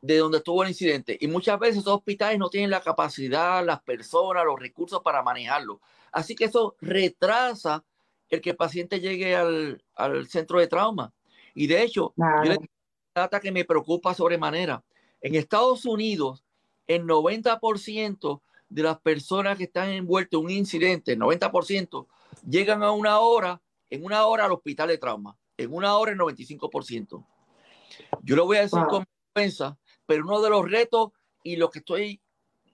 de 0.00 0.18
donde 0.18 0.38
estuvo 0.38 0.62
el 0.62 0.68
incidente. 0.68 1.16
Y 1.20 1.28
muchas 1.28 1.58
veces 1.58 1.78
esos 1.78 1.94
hospitales 1.94 2.38
no 2.38 2.50
tienen 2.50 2.70
la 2.70 2.82
capacidad, 2.82 3.64
las 3.64 3.80
personas, 3.82 4.44
los 4.44 4.60
recursos 4.60 5.00
para 5.02 5.22
manejarlo. 5.22 5.80
Así 6.12 6.34
que 6.34 6.44
eso 6.44 6.76
retrasa 6.80 7.84
el 8.28 8.40
que 8.40 8.50
el 8.50 8.56
paciente 8.56 9.00
llegue 9.00 9.34
al, 9.34 9.80
centro 10.28 10.58
de 10.58 10.66
trauma. 10.66 11.12
Y 11.54 11.66
de 11.66 11.82
hecho, 11.82 12.12
yo 12.16 12.42
le 12.44 12.58
data 13.14 13.40
que 13.40 13.52
me 13.52 13.64
preocupa 13.64 14.12
sobremanera. 14.12 14.82
En 15.24 15.34
Estados 15.36 15.86
Unidos, 15.86 16.44
el 16.86 17.06
90% 17.06 18.42
de 18.68 18.82
las 18.82 19.00
personas 19.00 19.56
que 19.56 19.64
están 19.64 19.88
envueltas 19.88 20.38
en 20.38 20.44
un 20.44 20.50
incidente, 20.50 21.12
el 21.14 21.18
90%, 21.18 22.06
llegan 22.46 22.82
a 22.82 22.90
una 22.92 23.20
hora, 23.20 23.62
en 23.88 24.04
una 24.04 24.26
hora 24.26 24.44
al 24.44 24.52
hospital 24.52 24.88
de 24.88 24.98
trauma. 24.98 25.34
En 25.56 25.72
una 25.72 25.96
hora 25.96 26.12
el 26.12 26.18
95%. 26.18 27.24
Yo 28.22 28.36
lo 28.36 28.44
voy 28.44 28.58
a 28.58 28.62
decir 28.62 28.82
con 28.86 29.06
vergüenza, 29.34 29.78
pero 30.04 30.24
uno 30.24 30.42
de 30.42 30.50
los 30.50 30.70
retos 30.70 31.12
y 31.42 31.56
lo 31.56 31.70
que 31.70 31.78
estoy 31.78 32.20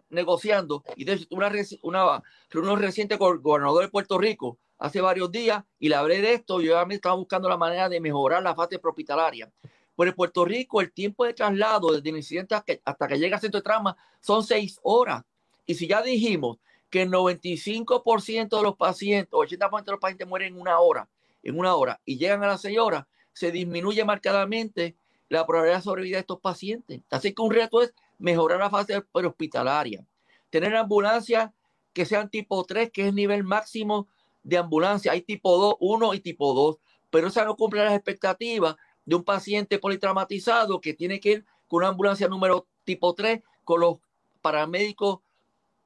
negociando, 0.08 0.82
y 0.96 1.04
de 1.04 1.12
hecho 1.12 1.26
una, 1.30 1.52
una 1.82 2.22
reunión 2.50 2.80
reciente 2.80 3.16
con 3.16 3.34
el 3.34 3.38
gobernador 3.38 3.84
de 3.84 3.90
Puerto 3.90 4.18
Rico, 4.18 4.58
hace 4.76 5.00
varios 5.00 5.30
días 5.30 5.62
y 5.78 5.88
le 5.88 5.94
hablé 5.94 6.20
de 6.20 6.32
esto. 6.32 6.60
Yo 6.60 6.72
ya 6.72 6.84
me 6.84 6.96
estaba 6.96 7.14
buscando 7.14 7.48
la 7.48 7.56
manera 7.56 7.88
de 7.88 8.00
mejorar 8.00 8.42
la 8.42 8.56
fase 8.56 8.80
propitalaria. 8.80 9.52
Por 10.00 10.08
en 10.08 10.14
Puerto 10.14 10.46
Rico, 10.46 10.80
el 10.80 10.92
tiempo 10.92 11.26
de 11.26 11.34
traslado 11.34 11.92
desde 11.92 12.08
el 12.08 12.16
incidente 12.16 12.54
hasta 12.54 13.06
que, 13.06 13.18
llega 13.18 13.36
al 13.36 13.40
centro 13.42 13.60
de 13.60 13.64
trauma 13.64 13.98
son 14.18 14.42
seis 14.42 14.80
horas. 14.82 15.24
Y 15.66 15.74
si 15.74 15.86
ya 15.86 16.00
dijimos 16.00 16.56
que 16.88 17.02
el 17.02 17.10
95% 17.10 18.56
de 18.56 18.62
los 18.62 18.76
pacientes, 18.76 19.30
80% 19.30 19.84
de 19.84 19.92
los 19.92 20.00
pacientes 20.00 20.26
mueren 20.26 20.54
en 20.54 20.60
una 20.62 20.80
hora, 20.80 21.06
en 21.42 21.58
una 21.58 21.74
hora, 21.74 22.00
y 22.06 22.16
llegan 22.16 22.42
a 22.42 22.46
las 22.46 22.62
seis 22.62 22.78
horas, 22.78 23.04
se 23.34 23.52
disminuye 23.52 24.02
marcadamente 24.02 24.96
la 25.28 25.44
probabilidad 25.44 25.80
de 25.80 25.82
sobrevivir 25.82 26.14
de 26.14 26.20
estos 26.20 26.40
pacientes. 26.40 27.02
Así 27.10 27.34
que 27.34 27.42
un 27.42 27.52
reto 27.52 27.82
es 27.82 27.92
mejorar 28.18 28.58
la 28.58 28.70
fase 28.70 29.04
hospitalaria, 29.12 30.02
tener 30.48 30.74
ambulancias 30.76 31.50
que 31.92 32.06
sean 32.06 32.30
tipo 32.30 32.64
3, 32.64 32.90
que 32.90 33.02
es 33.02 33.08
el 33.08 33.16
nivel 33.16 33.44
máximo 33.44 34.08
de 34.44 34.56
ambulancia. 34.56 35.12
Hay 35.12 35.20
tipo 35.20 35.58
2, 35.58 35.74
1 35.78 36.14
y 36.14 36.20
tipo 36.20 36.54
2, 36.54 36.78
pero 37.10 37.28
esa 37.28 37.44
no 37.44 37.54
cumple 37.54 37.84
las 37.84 37.92
expectativas 37.92 38.76
de 39.04 39.16
un 39.16 39.24
paciente 39.24 39.78
politraumatizado 39.78 40.80
que 40.80 40.94
tiene 40.94 41.20
que 41.20 41.30
ir 41.30 41.44
con 41.68 41.78
una 41.78 41.88
ambulancia 41.88 42.28
número 42.28 42.66
tipo 42.84 43.14
3, 43.14 43.42
con 43.64 43.80
los 43.80 43.98
paramédicos 44.40 45.20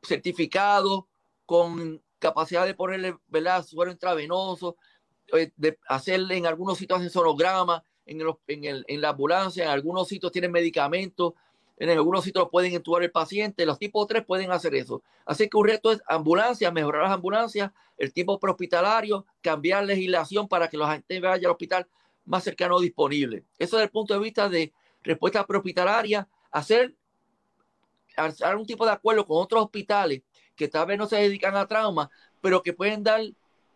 certificados, 0.03 1.05
con 1.47 2.03
capacidad 2.19 2.67
de 2.67 2.75
ponerle 2.75 3.17
¿verdad? 3.29 3.65
suero 3.65 3.91
intravenoso, 3.91 4.77
eh, 5.33 5.51
de 5.57 5.79
hacerle 5.89 6.37
en 6.37 6.47
algunos 6.47 6.79
sitios 6.79 7.03
en 7.03 7.11
sonograma, 7.11 7.85
en, 8.07 8.21
el, 8.21 8.85
en 8.87 9.01
la 9.01 9.11
ambulancia, 9.11 9.65
en 9.65 9.71
algunos 9.71 10.09
sitios 10.09 10.33
tienen 10.33 10.53
medicamentos, 10.53 11.35
en 11.77 11.91
algunos 11.91 12.25
sitios 12.25 12.49
pueden 12.51 12.75
entubar 12.75 13.03
el 13.03 13.11
paciente, 13.11 13.67
los 13.67 13.79
tipos 13.79 14.07
3 14.07 14.25
pueden 14.25 14.53
hacer 14.53 14.75
eso. 14.75 15.03
Así 15.27 15.49
que 15.49 15.57
un 15.57 15.67
reto 15.67 15.93
es 15.93 16.01
ambulancia, 16.07 16.71
mejorar 16.71 17.05
las 17.05 17.13
ambulancias, 17.13 17.73
el 17.99 18.13
tiempo 18.13 18.39
prehospitalario, 18.39 19.27
cambiar 19.41 19.85
legislación 19.85 20.49
para 20.49 20.69
que 20.69 20.77
los 20.77 20.89
gente 20.91 21.21
vayan 21.21 21.47
al 21.47 21.53
hospital 21.53 21.87
más 22.25 22.45
cercano 22.45 22.81
disponible. 22.81 23.45
Eso 23.59 23.77
desde 23.77 23.87
el 23.87 23.91
punto 23.91 24.15
de 24.15 24.21
vista 24.21 24.49
de 24.49 24.73
respuesta 25.03 25.47
prehospitalaria, 25.47 26.29
hacer, 26.51 26.95
hacer 28.17 28.57
un 28.57 28.67
tipo 28.67 28.87
de 28.87 28.93
acuerdo 28.93 29.27
con 29.27 29.43
otros 29.43 29.65
hospitales 29.65 30.23
que 30.57 30.69
tal 30.69 30.87
vez 30.87 30.99
no 30.99 31.07
se 31.07 31.17
dedican 31.17 31.57
a 31.57 31.67
trauma, 31.67 32.11
pero 32.41 32.63
que 32.63 32.73
pueden 32.73 33.03
dar 33.03 33.23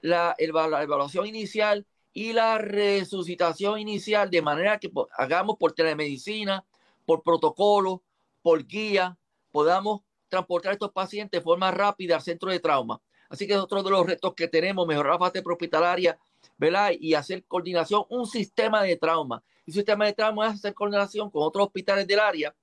la, 0.00 0.34
la 0.38 0.82
evaluación 0.82 1.26
inicial 1.26 1.87
y 2.12 2.32
la 2.32 2.58
resucitación 2.58 3.78
inicial 3.78 4.30
de 4.30 4.42
manera 4.42 4.78
que 4.78 4.90
hagamos 5.16 5.56
por 5.56 5.72
telemedicina, 5.72 6.64
por 7.04 7.22
protocolo, 7.22 8.02
por 8.42 8.66
guía, 8.66 9.18
podamos 9.50 10.02
transportar 10.28 10.70
a 10.70 10.72
estos 10.74 10.92
pacientes 10.92 11.40
de 11.40 11.44
forma 11.44 11.70
rápida 11.70 12.16
al 12.16 12.22
centro 12.22 12.50
de 12.50 12.61
trauma. 12.61 13.00
Así 13.28 13.46
que 13.46 13.54
es 13.54 13.58
otro 13.58 13.82
de 13.82 13.90
los 13.90 14.06
retos 14.06 14.34
que 14.34 14.48
tenemos, 14.48 14.87
mejorar 14.87 15.14
la 15.14 15.18
fase 15.18 15.42
hospitalaria, 15.44 16.18
¿verdad? 16.59 16.90
Y 16.99 17.14
hacer 17.14 17.44
coordinación, 17.44 18.05
un 18.11 18.27
sistema 18.27 18.83
de 18.83 18.97
trauma. 18.97 19.42
Y 19.64 19.73
sistema 19.73 20.05
de 20.07 20.12
trauma 20.12 20.49
es 20.49 20.55
hacer 20.55 20.75
coordinación 20.75 21.31
con 21.31 21.42
otros 21.42 21.66
hospitales 21.66 22.07
del 22.07 22.21
área 22.21 22.55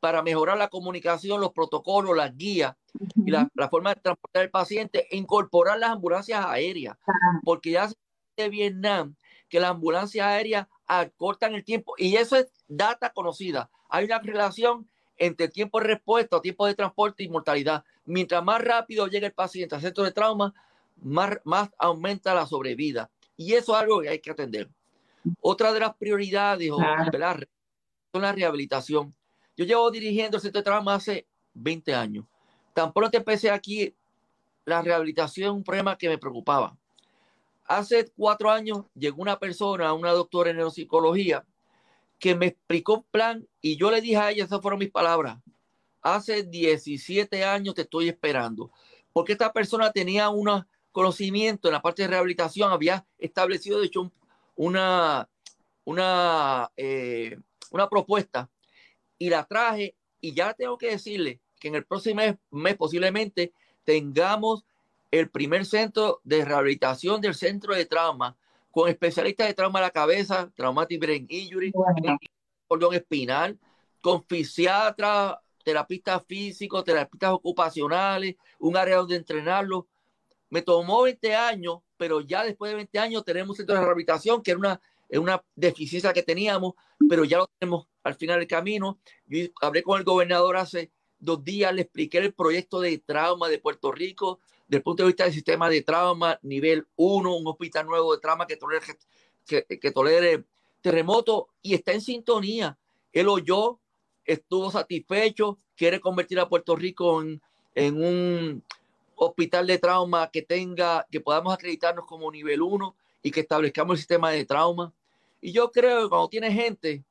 para 0.00 0.22
mejorar 0.22 0.58
la 0.58 0.68
comunicación, 0.68 1.40
los 1.40 1.52
protocolos, 1.52 2.16
las 2.16 2.36
guías 2.36 2.74
y 3.14 3.30
la, 3.30 3.48
forma 3.70 3.94
de 3.94 4.00
transportar 4.00 4.42
al 4.42 4.50
paciente 4.50 5.06
e 5.10 5.16
incorporar 5.16 5.78
las 5.78 5.90
ambulancias 5.90 6.44
aéreas. 6.44 6.96
Porque 7.44 7.72
ya 7.72 7.88
de 8.36 8.48
Vietnam 8.48 9.14
que 9.48 9.60
las 9.60 9.70
ambulancias 9.70 10.26
aéreas 10.26 10.66
acortan 10.86 11.54
el 11.54 11.64
tiempo 11.64 11.94
y 11.96 12.16
eso 12.16 12.36
es 12.36 12.48
data 12.66 13.10
conocida. 13.10 13.70
Hay 13.88 14.04
una 14.04 14.18
relación 14.18 14.88
entre 15.16 15.48
tiempo 15.48 15.80
de 15.80 15.86
respuesta, 15.86 16.40
tiempo 16.40 16.66
de 16.66 16.74
transporte 16.74 17.22
y 17.22 17.28
mortalidad. 17.28 17.84
Mientras 18.04 18.42
más 18.44 18.62
rápido 18.62 19.06
llega 19.06 19.26
el 19.26 19.32
paciente 19.32 19.74
al 19.74 19.80
centro 19.80 20.04
de 20.04 20.12
trauma, 20.12 20.54
más, 21.02 21.38
más 21.44 21.70
aumenta 21.78 22.34
la 22.34 22.46
sobrevida. 22.46 23.10
Y 23.38 23.54
eso 23.54 23.74
es 23.74 23.80
algo 23.80 24.02
que 24.02 24.10
hay 24.10 24.18
que 24.18 24.32
atender. 24.32 24.68
Otra 25.40 25.72
de 25.72 25.80
las 25.80 25.96
prioridades 25.96 26.68
son 26.68 28.22
la 28.22 28.32
rehabilitación. 28.32 29.14
Yo 29.56 29.64
llevo 29.64 29.90
dirigiendo 29.90 30.36
el 30.36 30.42
centro 30.42 30.60
de 30.60 30.64
trauma 30.64 30.96
hace 30.96 31.26
20 31.54 31.94
años. 31.94 32.26
Tan 32.74 32.92
pronto 32.92 33.16
empecé 33.16 33.50
aquí, 33.50 33.94
la 34.64 34.82
rehabilitación 34.82 35.46
es 35.46 35.54
un 35.54 35.64
problema 35.64 35.96
que 35.96 36.08
me 36.08 36.18
preocupaba. 36.18 36.76
Hace 37.64 38.10
cuatro 38.16 38.50
años 38.50 38.84
llegó 38.94 39.22
una 39.22 39.38
persona, 39.38 39.92
una 39.92 40.12
doctora 40.12 40.50
en 40.50 40.56
neuropsicología, 40.56 41.46
que 42.18 42.34
me 42.34 42.46
explicó 42.46 42.94
un 42.94 43.04
plan 43.10 43.48
y 43.60 43.76
yo 43.76 43.90
le 43.90 44.00
dije 44.00 44.16
a 44.16 44.30
ella, 44.30 44.44
esas 44.44 44.60
fueron 44.60 44.80
mis 44.80 44.90
palabras, 44.90 45.38
hace 46.02 46.42
17 46.42 47.44
años 47.44 47.74
te 47.74 47.82
estoy 47.82 48.08
esperando, 48.08 48.72
porque 49.12 49.32
esta 49.32 49.52
persona 49.52 49.92
tenía 49.92 50.28
un 50.28 50.64
conocimiento 50.98 51.68
en 51.68 51.74
la 51.74 51.80
parte 51.80 52.02
de 52.02 52.08
rehabilitación, 52.08 52.72
había 52.72 53.06
establecido 53.18 53.78
de 53.78 53.86
hecho 53.86 54.10
una, 54.56 55.28
una, 55.84 56.72
eh, 56.76 57.38
una 57.70 57.88
propuesta 57.88 58.50
y 59.16 59.30
la 59.30 59.44
traje 59.44 59.94
y 60.20 60.34
ya 60.34 60.54
tengo 60.54 60.76
que 60.76 60.90
decirle 60.90 61.40
que 61.60 61.68
en 61.68 61.76
el 61.76 61.84
próximo 61.84 62.20
mes 62.50 62.76
posiblemente 62.76 63.52
tengamos 63.84 64.64
el 65.12 65.30
primer 65.30 65.66
centro 65.66 66.20
de 66.24 66.44
rehabilitación 66.44 67.20
del 67.20 67.36
centro 67.36 67.76
de 67.76 67.86
trauma 67.86 68.36
con 68.72 68.88
especialistas 68.88 69.46
de 69.46 69.54
trauma 69.54 69.78
de 69.78 69.86
la 69.86 69.92
cabeza, 69.92 70.50
traumatic 70.56 71.00
brain 71.00 71.26
injury, 71.28 71.72
cordón 72.66 72.94
espinal, 72.96 73.56
con 74.00 74.24
fisiatras, 74.24 75.36
terapistas 75.62 76.24
físicos, 76.26 76.82
terapistas 76.82 77.30
ocupacionales, 77.34 78.34
un 78.58 78.76
área 78.76 78.96
donde 78.96 79.14
entrenarlo. 79.14 79.86
Me 80.50 80.62
tomó 80.62 81.02
20 81.02 81.34
años, 81.34 81.80
pero 81.96 82.20
ya 82.20 82.44
después 82.44 82.70
de 82.70 82.76
20 82.76 82.98
años 82.98 83.24
tenemos 83.24 83.50
un 83.50 83.56
centro 83.56 83.74
de 83.74 83.82
rehabilitación, 83.82 84.42
que 84.42 84.52
era 84.52 84.58
una, 84.58 84.80
una 85.10 85.44
deficiencia 85.54 86.12
que 86.12 86.22
teníamos, 86.22 86.74
pero 87.08 87.24
ya 87.24 87.38
lo 87.38 87.50
tenemos 87.58 87.86
al 88.02 88.14
final 88.14 88.38
del 88.38 88.48
camino. 88.48 88.98
Yo 89.26 89.46
hablé 89.60 89.82
con 89.82 89.98
el 89.98 90.04
gobernador 90.04 90.56
hace 90.56 90.90
dos 91.18 91.42
días, 91.44 91.74
le 91.74 91.82
expliqué 91.82 92.18
el 92.18 92.32
proyecto 92.32 92.80
de 92.80 92.98
trauma 92.98 93.48
de 93.48 93.58
Puerto 93.58 93.92
Rico, 93.92 94.40
desde 94.66 94.78
el 94.78 94.82
punto 94.82 95.02
de 95.02 95.08
vista 95.08 95.24
del 95.24 95.32
sistema 95.32 95.68
de 95.68 95.82
trauma, 95.82 96.38
nivel 96.42 96.86
1, 96.96 97.36
un 97.36 97.46
hospital 97.46 97.86
nuevo 97.86 98.14
de 98.14 98.20
trauma 98.20 98.46
que 98.46 98.56
tolere, 98.56 98.86
que, 99.46 99.64
que 99.64 99.90
tolere 99.90 100.44
terremoto 100.80 101.48
y 101.62 101.74
está 101.74 101.92
en 101.92 102.00
sintonía. 102.00 102.78
Él 103.12 103.28
oyó, 103.28 103.78
estuvo 104.24 104.70
satisfecho, 104.70 105.58
quiere 105.76 106.00
convertir 106.00 106.38
a 106.38 106.48
Puerto 106.48 106.76
Rico 106.76 107.22
en, 107.22 107.40
en 107.74 108.02
un 108.02 108.64
hospital 109.18 109.66
de 109.66 109.78
trauma 109.78 110.30
que 110.30 110.42
tenga, 110.42 111.06
que 111.10 111.20
podamos 111.20 111.52
acreditarnos 111.52 112.06
como 112.06 112.30
nivel 112.30 112.62
1 112.62 112.94
y 113.22 113.30
que 113.30 113.40
establezcamos 113.40 113.94
el 113.94 113.98
sistema 113.98 114.30
de 114.30 114.44
trauma. 114.44 114.92
Y 115.40 115.52
yo 115.52 115.70
creo 115.70 116.02
que 116.02 116.08
cuando 116.08 116.28
tiene 116.28 116.52
gente, 116.52 117.04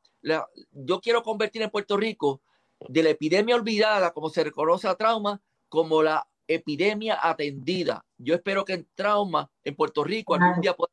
yo 0.72 1.02
quiero 1.02 1.24
convertir 1.24 1.62
en 1.62 1.70
Puerto 1.70 1.98
Rico 1.98 2.41
de 2.88 3.04
la 3.04 3.10
epidemia 3.10 3.56
olvidada, 3.56 4.12
como 4.12 4.30
se 4.30 4.43
reconoce 4.43 4.88
a 4.88 4.96
trauma, 4.96 5.41
como 5.70 6.02
la 6.04 6.28
epidemia 6.48 7.20
atendida. 7.22 8.06
Yo 8.17 8.36
espero 8.36 8.63
que 8.63 8.74
en 8.74 8.88
trauma 8.96 9.50
en 9.63 9.76
Puerto 9.76 10.04
Rico 10.04 10.36
algún 10.36 10.62
día 10.62 10.74
pueda 10.74 10.91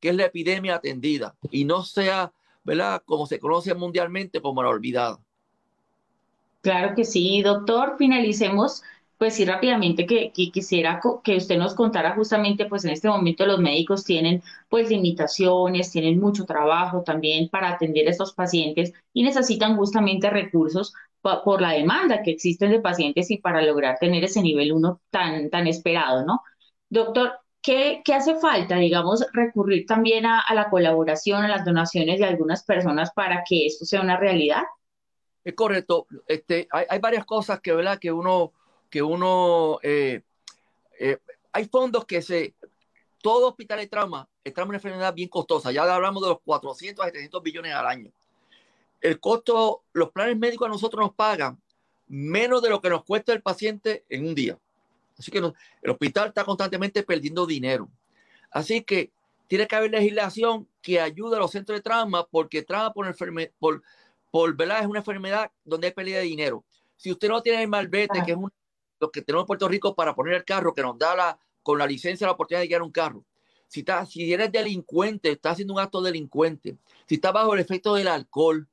que 0.00 0.10
es 0.10 0.14
la 0.14 0.26
epidemia 0.26 0.76
atendida 0.76 1.34
y 1.50 1.64
no 1.64 1.82
sea, 1.82 2.32
¿verdad? 2.62 3.02
Como 3.04 3.26
se 3.26 3.40
conoce 3.40 3.74
mundialmente 3.74 4.40
como 4.40 4.62
la 4.62 4.68
olvidada. 4.68 5.18
Claro 6.60 6.94
que 6.94 7.04
sí, 7.04 7.42
doctor. 7.42 7.96
Finalicemos, 7.98 8.82
pues 9.18 9.34
sí, 9.34 9.44
rápidamente 9.44 10.06
que, 10.06 10.32
que, 10.32 10.50
quisiera 10.52 11.00
que 11.24 11.36
usted 11.36 11.58
nos 11.58 11.74
contara 11.74 12.14
justamente, 12.14 12.66
pues 12.66 12.84
en 12.84 12.92
este 12.92 13.08
momento 13.08 13.44
los 13.46 13.58
médicos 13.58 14.04
tienen 14.04 14.42
pues 14.68 14.88
limitaciones, 14.90 15.90
tienen 15.90 16.20
mucho 16.20 16.44
trabajo 16.44 17.02
también 17.02 17.48
para 17.48 17.70
atender 17.70 18.06
a 18.06 18.10
estos 18.10 18.32
pacientes 18.32 18.92
y 19.12 19.24
necesitan 19.24 19.76
justamente 19.76 20.30
recursos 20.30 20.94
por 21.20 21.60
la 21.60 21.72
demanda 21.72 22.22
que 22.22 22.30
existen 22.30 22.70
de 22.70 22.80
pacientes 22.80 23.30
y 23.30 23.38
para 23.38 23.60
lograr 23.62 23.98
tener 23.98 24.22
ese 24.22 24.40
nivel 24.40 24.72
1 24.72 25.00
tan, 25.10 25.50
tan 25.50 25.66
esperado, 25.66 26.24
¿no? 26.24 26.42
Doctor, 26.88 27.32
¿qué, 27.60 28.02
¿qué, 28.04 28.14
hace 28.14 28.36
falta, 28.36 28.76
digamos, 28.76 29.26
recurrir 29.32 29.84
también 29.84 30.26
a, 30.26 30.44
la 30.54 30.70
colaboración, 30.70 31.44
a 31.44 31.48
las 31.48 31.64
donaciones 31.64 32.20
de 32.20 32.24
algunas 32.24 32.64
personas 32.64 33.10
para 33.12 33.42
que 33.46 33.66
esto 33.66 33.84
sea 33.84 34.00
una 34.00 34.16
realidad? 34.16 34.62
Es 35.44 35.54
correcto. 35.54 36.06
Este, 36.26 36.68
hay, 36.70 36.86
hay 36.88 36.98
varias 37.00 37.24
cosas 37.24 37.60
que, 37.60 37.72
¿verdad? 37.72 37.98
que 37.98 38.12
uno, 38.12 38.52
que 38.90 39.02
uno 39.02 39.78
eh, 39.82 40.22
eh, 40.98 41.18
hay 41.52 41.64
fondos 41.66 42.04
que 42.04 42.22
se, 42.22 42.54
todo 43.22 43.48
hospital 43.48 43.78
de 43.78 43.86
trauma, 43.86 44.28
el 44.44 44.52
trauma 44.52 44.68
es 44.68 44.84
una 44.84 44.88
enfermedad 44.88 45.14
bien 45.14 45.28
costosa. 45.28 45.72
Ya 45.72 45.82
hablamos 45.82 46.22
de 46.22 46.28
los 46.30 46.40
400 46.44 47.04
a 47.04 47.08
700 47.08 47.42
billones 47.42 47.74
al 47.74 47.86
año 47.86 48.12
el 49.00 49.20
costo, 49.20 49.82
los 49.92 50.10
planes 50.10 50.36
médicos 50.36 50.66
a 50.66 50.70
nosotros 50.70 51.00
nos 51.00 51.14
pagan 51.14 51.60
menos 52.06 52.62
de 52.62 52.70
lo 52.70 52.80
que 52.80 52.90
nos 52.90 53.04
cuesta 53.04 53.32
el 53.32 53.42
paciente 53.42 54.04
en 54.08 54.26
un 54.26 54.34
día. 54.34 54.58
Así 55.18 55.30
que 55.30 55.38
el 55.38 55.90
hospital 55.90 56.28
está 56.28 56.44
constantemente 56.44 57.02
perdiendo 57.02 57.46
dinero. 57.46 57.88
Así 58.50 58.82
que 58.82 59.10
tiene 59.46 59.66
que 59.66 59.76
haber 59.76 59.90
legislación 59.90 60.68
que 60.80 61.00
ayude 61.00 61.36
a 61.36 61.40
los 61.40 61.50
centros 61.50 61.78
de 61.78 61.82
trauma 61.82 62.26
porque 62.26 62.62
trauma 62.62 62.92
por, 62.92 63.06
enfermedad, 63.06 63.50
por, 63.58 63.82
por 64.30 64.56
¿verdad? 64.56 64.80
es 64.80 64.86
una 64.86 65.00
enfermedad 65.00 65.50
donde 65.64 65.88
hay 65.88 65.92
pérdida 65.92 66.18
de 66.18 66.24
dinero. 66.24 66.64
Si 66.96 67.10
usted 67.12 67.28
no 67.28 67.42
tiene 67.42 67.62
el 67.62 67.68
malvete, 67.68 68.22
que 68.24 68.32
es 68.32 68.38
lo 69.00 69.10
que 69.10 69.22
tenemos 69.22 69.44
en 69.44 69.46
Puerto 69.46 69.68
Rico 69.68 69.94
para 69.94 70.14
poner 70.14 70.34
el 70.34 70.44
carro, 70.44 70.74
que 70.74 70.82
nos 70.82 70.98
da 70.98 71.14
la, 71.14 71.38
con 71.62 71.78
la 71.78 71.86
licencia 71.86 72.26
la 72.26 72.32
oportunidad 72.32 72.62
de 72.62 72.68
guiar 72.68 72.82
un 72.82 72.92
carro. 72.92 73.24
Si, 73.68 73.80
está, 73.80 74.04
si 74.06 74.32
eres 74.32 74.50
delincuente, 74.50 75.30
está 75.30 75.50
haciendo 75.50 75.74
un 75.74 75.80
acto 75.80 76.00
delincuente, 76.00 76.78
si 77.06 77.16
está 77.16 77.32
bajo 77.32 77.54
el 77.54 77.60
efecto 77.60 77.94
del 77.94 78.08
alcohol, 78.08 78.66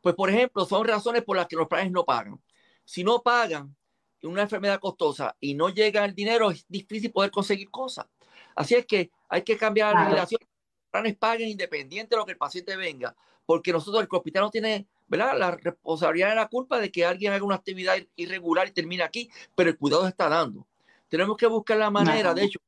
pues, 0.00 0.14
por 0.14 0.30
ejemplo, 0.30 0.64
son 0.64 0.86
razones 0.86 1.22
por 1.22 1.36
las 1.36 1.46
que 1.46 1.56
los 1.56 1.68
planes 1.68 1.92
no 1.92 2.04
pagan. 2.04 2.40
Si 2.84 3.04
no 3.04 3.22
pagan 3.22 3.74
una 4.22 4.42
enfermedad 4.42 4.80
costosa 4.80 5.36
y 5.40 5.54
no 5.54 5.68
llega 5.68 6.04
el 6.04 6.14
dinero, 6.14 6.50
es 6.50 6.66
difícil 6.68 7.12
poder 7.12 7.30
conseguir 7.30 7.70
cosas. 7.70 8.06
Así 8.54 8.74
es 8.74 8.86
que 8.86 9.10
hay 9.28 9.42
que 9.42 9.56
cambiar 9.56 9.94
la 9.94 10.02
legislación. 10.02 10.40
Los 10.40 10.90
planes 10.90 11.16
paguen 11.16 11.48
independiente 11.48 12.14
de 12.14 12.18
lo 12.18 12.26
que 12.26 12.32
el 12.32 12.38
paciente 12.38 12.76
venga, 12.76 13.14
porque 13.46 13.72
nosotros, 13.72 14.02
el 14.02 14.08
hospital 14.10 14.42
no 14.42 14.50
tiene 14.50 14.86
¿verdad? 15.12 15.38
la 15.38 15.50
responsabilidad 15.50 16.30
de 16.30 16.36
la 16.36 16.48
culpa 16.48 16.80
de 16.80 16.90
que 16.90 17.04
alguien 17.04 17.34
haga 17.34 17.44
una 17.44 17.56
actividad 17.56 17.96
irregular 18.16 18.66
y 18.66 18.70
termine 18.72 19.02
aquí, 19.02 19.30
pero 19.54 19.68
el 19.68 19.76
cuidado 19.76 20.08
está 20.08 20.30
dando. 20.30 20.66
Tenemos 21.10 21.36
que 21.36 21.46
buscar 21.46 21.76
la 21.76 21.90
manera. 21.90 22.32
De 22.32 22.44
hecho, 22.44 22.58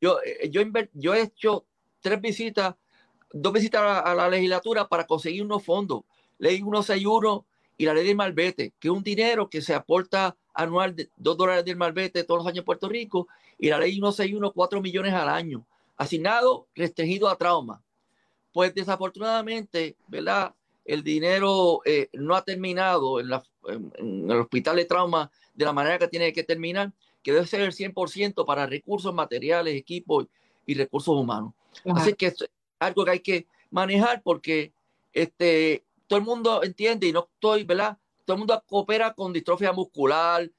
yo, 0.00 0.18
eh, 0.24 0.48
yo, 0.48 0.62
yo 0.94 1.14
he 1.14 1.20
hecho 1.20 1.66
tres 2.00 2.18
visitas, 2.18 2.74
dos 3.30 3.52
visitas 3.52 4.02
a 4.02 4.14
la 4.14 4.30
legislatura 4.30 4.88
para 4.88 5.06
conseguir 5.06 5.44
unos 5.44 5.62
fondos 5.62 6.04
ley 6.38 6.56
161 6.56 7.44
y 7.76 7.84
la 7.84 7.92
ley 7.92 8.06
del 8.06 8.16
malvete, 8.16 8.72
que 8.80 8.88
es 8.88 8.94
un 8.94 9.02
dinero 9.02 9.50
que 9.50 9.60
se 9.60 9.74
aporta 9.74 10.36
anual 10.54 10.96
de 10.96 11.10
2 11.16 11.36
dólares 11.36 11.64
del 11.66 11.76
malvete 11.76 12.24
todos 12.24 12.38
los 12.38 12.46
años 12.46 12.60
en 12.60 12.64
Puerto 12.64 12.88
Rico, 12.88 13.28
y 13.58 13.68
la 13.68 13.78
ley 13.78 13.92
161, 13.92 14.52
4 14.52 14.80
millones 14.80 15.12
al 15.12 15.28
año, 15.28 15.66
asignado, 15.98 16.66
restringido 16.74 17.28
a 17.28 17.36
trauma. 17.36 17.82
Pues 18.52 18.74
desafortunadamente, 18.74 19.96
¿verdad? 20.08 20.54
El 20.90 21.04
dinero 21.04 21.82
eh, 21.84 22.08
no 22.14 22.34
ha 22.34 22.42
terminado 22.42 23.20
en, 23.20 23.28
la, 23.28 23.44
en, 23.68 24.28
el 24.28 24.40
hospital 24.40 24.74
de 24.74 24.86
trauma 24.86 25.30
de 25.54 25.64
la 25.64 25.72
manera 25.72 25.98
que 25.98 26.08
tiene 26.08 26.32
que 26.32 26.42
terminar, 26.42 26.92
que 27.22 27.32
debe 27.32 27.46
ser 27.46 27.60
el 27.60 27.72
100% 27.72 28.44
para 28.44 28.66
recursos 28.66 29.14
materiales, 29.14 29.76
equipos 29.76 30.26
y 30.66 30.74
recursos 30.74 31.14
humanos. 31.14 31.52
Así 31.94 32.14
que 32.14 32.26
es 32.26 32.44
algo 32.80 33.04
que 33.04 33.10
hay 33.12 33.20
que 33.20 33.46
manejar 33.70 34.20
porque 34.22 34.72
este, 35.12 35.84
todo 36.08 36.18
el 36.18 36.24
mundo 36.24 36.64
entiende 36.64 37.06
y 37.06 37.12
no 37.12 37.28
estoy, 37.34 37.62
¿verdad? 37.62 37.96
Todo 38.24 38.34
el 38.34 38.38
mundo 38.38 38.60
coopera 38.66 39.14
con 39.14 39.32
distrofia 39.32 39.72
muscular, 39.72 40.50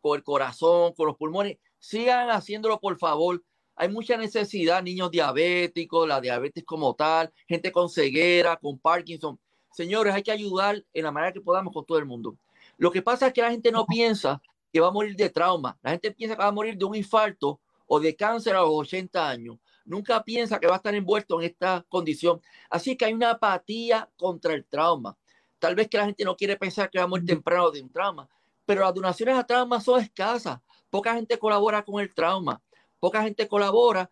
con 0.00 0.16
el 0.16 0.22
corazón, 0.22 0.92
con 0.92 1.06
los 1.08 1.16
pulmones. 1.16 1.58
Sigan 1.80 2.30
haciéndolo, 2.30 2.78
por 2.78 2.96
favor. 2.96 3.42
Hay 3.74 3.88
mucha 3.88 4.16
necesidad, 4.16 4.84
niños 4.84 5.10
diabéticos, 5.10 6.06
la 6.06 6.20
diabetes 6.20 6.62
como 6.64 6.94
tal, 6.94 7.32
gente 7.48 7.72
con 7.72 7.88
ceguera, 7.88 8.56
con 8.56 8.78
Parkinson. 8.78 9.38
Señores, 9.74 10.14
hay 10.14 10.22
que 10.22 10.30
ayudar 10.30 10.84
en 10.94 11.02
la 11.02 11.10
manera 11.10 11.32
que 11.32 11.40
podamos 11.40 11.72
con 11.72 11.84
todo 11.84 11.98
el 11.98 12.04
mundo. 12.04 12.36
Lo 12.78 12.92
que 12.92 13.02
pasa 13.02 13.26
es 13.26 13.32
que 13.32 13.42
la 13.42 13.50
gente 13.50 13.72
no 13.72 13.84
piensa 13.84 14.40
que 14.72 14.78
va 14.78 14.86
a 14.86 14.92
morir 14.92 15.16
de 15.16 15.28
trauma. 15.30 15.76
La 15.82 15.90
gente 15.90 16.12
piensa 16.12 16.36
que 16.36 16.42
va 16.42 16.46
a 16.46 16.52
morir 16.52 16.78
de 16.78 16.84
un 16.84 16.94
infarto 16.94 17.58
o 17.88 17.98
de 17.98 18.14
cáncer 18.14 18.54
a 18.54 18.60
los 18.60 18.70
80 18.70 19.28
años. 19.28 19.58
Nunca 19.84 20.22
piensa 20.22 20.60
que 20.60 20.68
va 20.68 20.74
a 20.74 20.76
estar 20.76 20.94
envuelto 20.94 21.40
en 21.40 21.46
esta 21.46 21.84
condición. 21.88 22.40
Así 22.70 22.96
que 22.96 23.04
hay 23.04 23.14
una 23.14 23.32
apatía 23.32 24.08
contra 24.16 24.54
el 24.54 24.64
trauma. 24.64 25.16
Tal 25.58 25.74
vez 25.74 25.88
que 25.88 25.98
la 25.98 26.06
gente 26.06 26.24
no 26.24 26.36
quiere 26.36 26.56
pensar 26.56 26.88
que 26.88 26.98
va 26.98 27.04
a 27.04 27.08
morir 27.08 27.26
temprano 27.26 27.72
de 27.72 27.82
un 27.82 27.90
trauma, 27.90 28.28
pero 28.64 28.82
las 28.82 28.94
donaciones 28.94 29.36
a 29.36 29.44
trauma 29.44 29.80
son 29.80 30.00
escasas. 30.00 30.60
Poca 30.88 31.14
gente 31.14 31.36
colabora 31.36 31.82
con 31.82 32.00
el 32.00 32.14
trauma. 32.14 32.62
Poca 33.00 33.24
gente 33.24 33.48
colabora, 33.48 34.08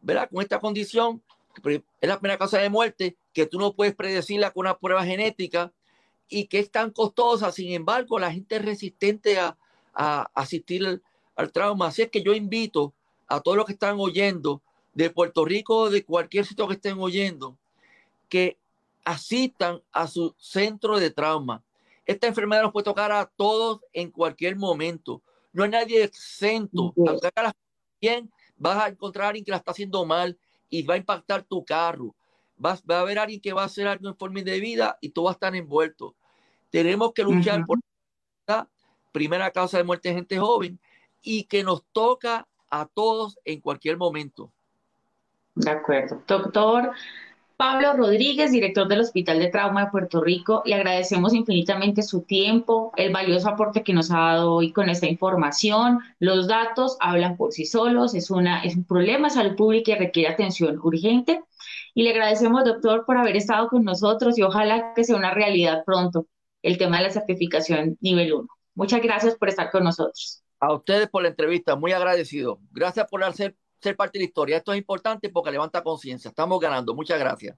¿verdad? 0.00 0.30
Con 0.32 0.40
esta 0.40 0.58
condición. 0.58 1.22
Es 2.00 2.08
la 2.08 2.18
primera 2.18 2.38
causa 2.38 2.58
de 2.58 2.70
muerte 2.70 3.16
que 3.32 3.46
tú 3.46 3.58
no 3.58 3.74
puedes 3.74 3.94
predecirla 3.94 4.50
con 4.50 4.66
una 4.66 4.78
prueba 4.78 5.04
genética 5.04 5.72
y 6.28 6.46
que 6.46 6.58
es 6.58 6.70
tan 6.70 6.90
costosa. 6.90 7.52
Sin 7.52 7.72
embargo, 7.72 8.18
la 8.18 8.32
gente 8.32 8.56
es 8.56 8.64
resistente 8.64 9.38
a, 9.38 9.56
asistir 10.34 11.00
al, 11.36 11.52
trauma. 11.52 11.88
Así 11.88 12.02
es 12.02 12.10
que 12.10 12.22
yo 12.22 12.32
invito 12.32 12.94
a 13.28 13.40
todos 13.40 13.56
los 13.56 13.66
que 13.66 13.72
están 13.72 13.96
oyendo 13.98 14.62
de 14.94 15.10
Puerto 15.10 15.44
Rico 15.44 15.76
o 15.76 15.90
de 15.90 16.04
cualquier 16.04 16.46
sitio 16.46 16.66
que 16.68 16.74
estén 16.74 16.98
oyendo 16.98 17.56
que 18.28 18.58
asistan 19.04 19.82
a 19.92 20.06
su 20.06 20.34
centro 20.38 20.98
de 20.98 21.10
trauma. 21.10 21.62
Esta 22.06 22.26
enfermedad 22.26 22.62
nos 22.62 22.72
puede 22.72 22.84
tocar 22.84 23.12
a 23.12 23.26
todos 23.26 23.80
en 23.92 24.10
cualquier 24.10 24.56
momento. 24.56 25.20
No 25.52 25.64
hay 25.64 25.70
nadie 25.70 26.02
exento. 26.02 26.94
Aunque 27.06 27.30
hagas 27.34 27.52
bien, 28.00 28.30
vas 28.56 28.82
a 28.82 28.88
encontrar 28.88 29.26
a 29.26 29.28
alguien 29.28 29.44
que 29.44 29.50
la 29.50 29.58
está 29.58 29.72
haciendo 29.72 30.04
mal 30.06 30.38
y 30.72 30.82
va 30.84 30.94
a 30.94 30.96
impactar 30.96 31.42
tu 31.42 31.62
carro. 31.64 32.16
Vas, 32.56 32.82
va 32.90 32.96
a 32.96 33.00
haber 33.02 33.18
alguien 33.18 33.40
que 33.42 33.52
va 33.52 33.62
a 33.62 33.66
hacer 33.66 33.86
algo 33.86 34.08
en 34.08 34.16
forma 34.16 34.38
indebida 34.38 34.96
y 35.02 35.10
tú 35.10 35.24
vas 35.24 35.32
a 35.32 35.36
estar 35.36 35.54
envuelto. 35.54 36.16
Tenemos 36.70 37.12
que 37.12 37.22
luchar 37.22 37.66
por 37.66 37.78
la 38.46 38.66
primera 39.12 39.50
causa 39.50 39.76
de 39.76 39.84
muerte 39.84 40.08
de 40.08 40.14
gente 40.14 40.38
joven 40.38 40.80
y 41.20 41.44
que 41.44 41.62
nos 41.62 41.84
toca 41.92 42.48
a 42.70 42.86
todos 42.86 43.38
en 43.44 43.60
cualquier 43.60 43.98
momento. 43.98 44.50
De 45.54 45.70
acuerdo. 45.70 46.22
Doctor 46.26 46.92
Pablo 47.62 47.92
Rodríguez, 47.92 48.50
director 48.50 48.88
del 48.88 49.02
Hospital 49.02 49.38
de 49.38 49.46
Trauma 49.46 49.84
de 49.84 49.90
Puerto 49.92 50.20
Rico, 50.20 50.64
le 50.66 50.74
agradecemos 50.74 51.32
infinitamente 51.32 52.02
su 52.02 52.22
tiempo, 52.22 52.90
el 52.96 53.12
valioso 53.12 53.48
aporte 53.48 53.84
que 53.84 53.92
nos 53.92 54.10
ha 54.10 54.18
dado 54.18 54.54
hoy 54.54 54.72
con 54.72 54.88
esta 54.88 55.06
información. 55.06 56.00
Los 56.18 56.48
datos 56.48 56.96
hablan 56.98 57.36
por 57.36 57.52
sí 57.52 57.64
solos, 57.64 58.16
es, 58.16 58.32
un 58.32 58.84
problema 58.84 59.28
de 59.28 59.34
salud 59.34 59.54
pública 59.54 59.92
y 59.92 59.94
requiere 59.94 60.30
atención 60.30 60.76
urgente. 60.82 61.40
Y 61.94 62.02
le 62.02 62.10
agradecemos, 62.10 62.64
doctor, 62.64 63.04
por 63.06 63.16
haber 63.16 63.36
estado 63.36 63.68
con 63.68 63.84
nosotros 63.84 64.36
y 64.38 64.42
ojalá 64.42 64.92
que 64.96 65.04
sea 65.04 65.14
una 65.14 65.32
realidad 65.32 65.84
pronto 65.86 66.26
el 66.62 66.78
tema 66.78 66.96
de 66.96 67.04
la 67.04 67.10
certificación 67.10 67.96
nivel 68.00 68.32
1. 68.32 68.48
Muchas 68.74 69.00
gracias 69.00 69.36
por 69.36 69.48
estar 69.48 69.70
con 69.70 69.84
nosotros. 69.84 70.42
A 70.58 70.74
ustedes 70.74 71.08
por 71.08 71.22
la 71.22 71.28
entrevista, 71.28 71.76
muy 71.76 71.92
agradecido. 71.92 72.58
Gracias 72.72 73.06
por 73.08 73.22
ser, 73.34 73.54
ser 73.82 73.96
parte 73.96 74.18
de 74.18 74.24
la 74.24 74.28
historia. 74.28 74.56
Esto 74.56 74.72
es 74.72 74.78
importante 74.78 75.28
porque 75.28 75.50
levanta 75.50 75.82
conciencia. 75.82 76.28
Estamos 76.28 76.60
ganando. 76.60 76.94
Muchas 76.94 77.18
gracias. 77.18 77.56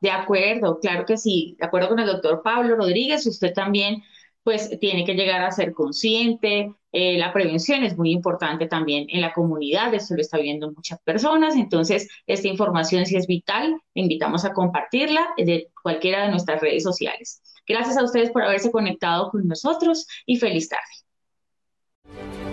De 0.00 0.10
acuerdo, 0.10 0.78
claro 0.78 1.06
que 1.06 1.16
sí. 1.16 1.56
De 1.58 1.66
acuerdo 1.66 1.88
con 1.88 1.98
el 1.98 2.06
doctor 2.06 2.42
Pablo 2.42 2.76
Rodríguez, 2.76 3.26
usted 3.26 3.52
también 3.52 4.02
pues 4.46 4.78
tiene 4.78 5.04
que 5.04 5.14
llegar 5.14 5.42
a 5.42 5.50
ser 5.50 5.72
consciente. 5.72 6.72
Eh, 6.92 7.18
la 7.18 7.32
prevención 7.32 7.82
es 7.82 7.96
muy 7.96 8.12
importante 8.12 8.68
también 8.68 9.06
en 9.08 9.20
la 9.20 9.32
comunidad, 9.32 9.92
esto 9.92 10.14
lo 10.14 10.20
está 10.20 10.38
viendo 10.38 10.70
muchas 10.70 11.00
personas, 11.00 11.56
entonces 11.56 12.08
esta 12.28 12.46
información 12.46 13.06
sí 13.06 13.16
es 13.16 13.26
vital, 13.26 13.76
le 13.94 14.02
invitamos 14.02 14.44
a 14.44 14.52
compartirla 14.52 15.30
de 15.36 15.68
cualquiera 15.82 16.22
de 16.22 16.30
nuestras 16.30 16.60
redes 16.60 16.84
sociales. 16.84 17.42
Gracias 17.66 17.96
a 17.96 18.04
ustedes 18.04 18.30
por 18.30 18.44
haberse 18.44 18.70
conectado 18.70 19.30
con 19.30 19.48
nosotros 19.48 20.06
y 20.26 20.36
feliz 20.36 20.68
tarde. 20.68 22.45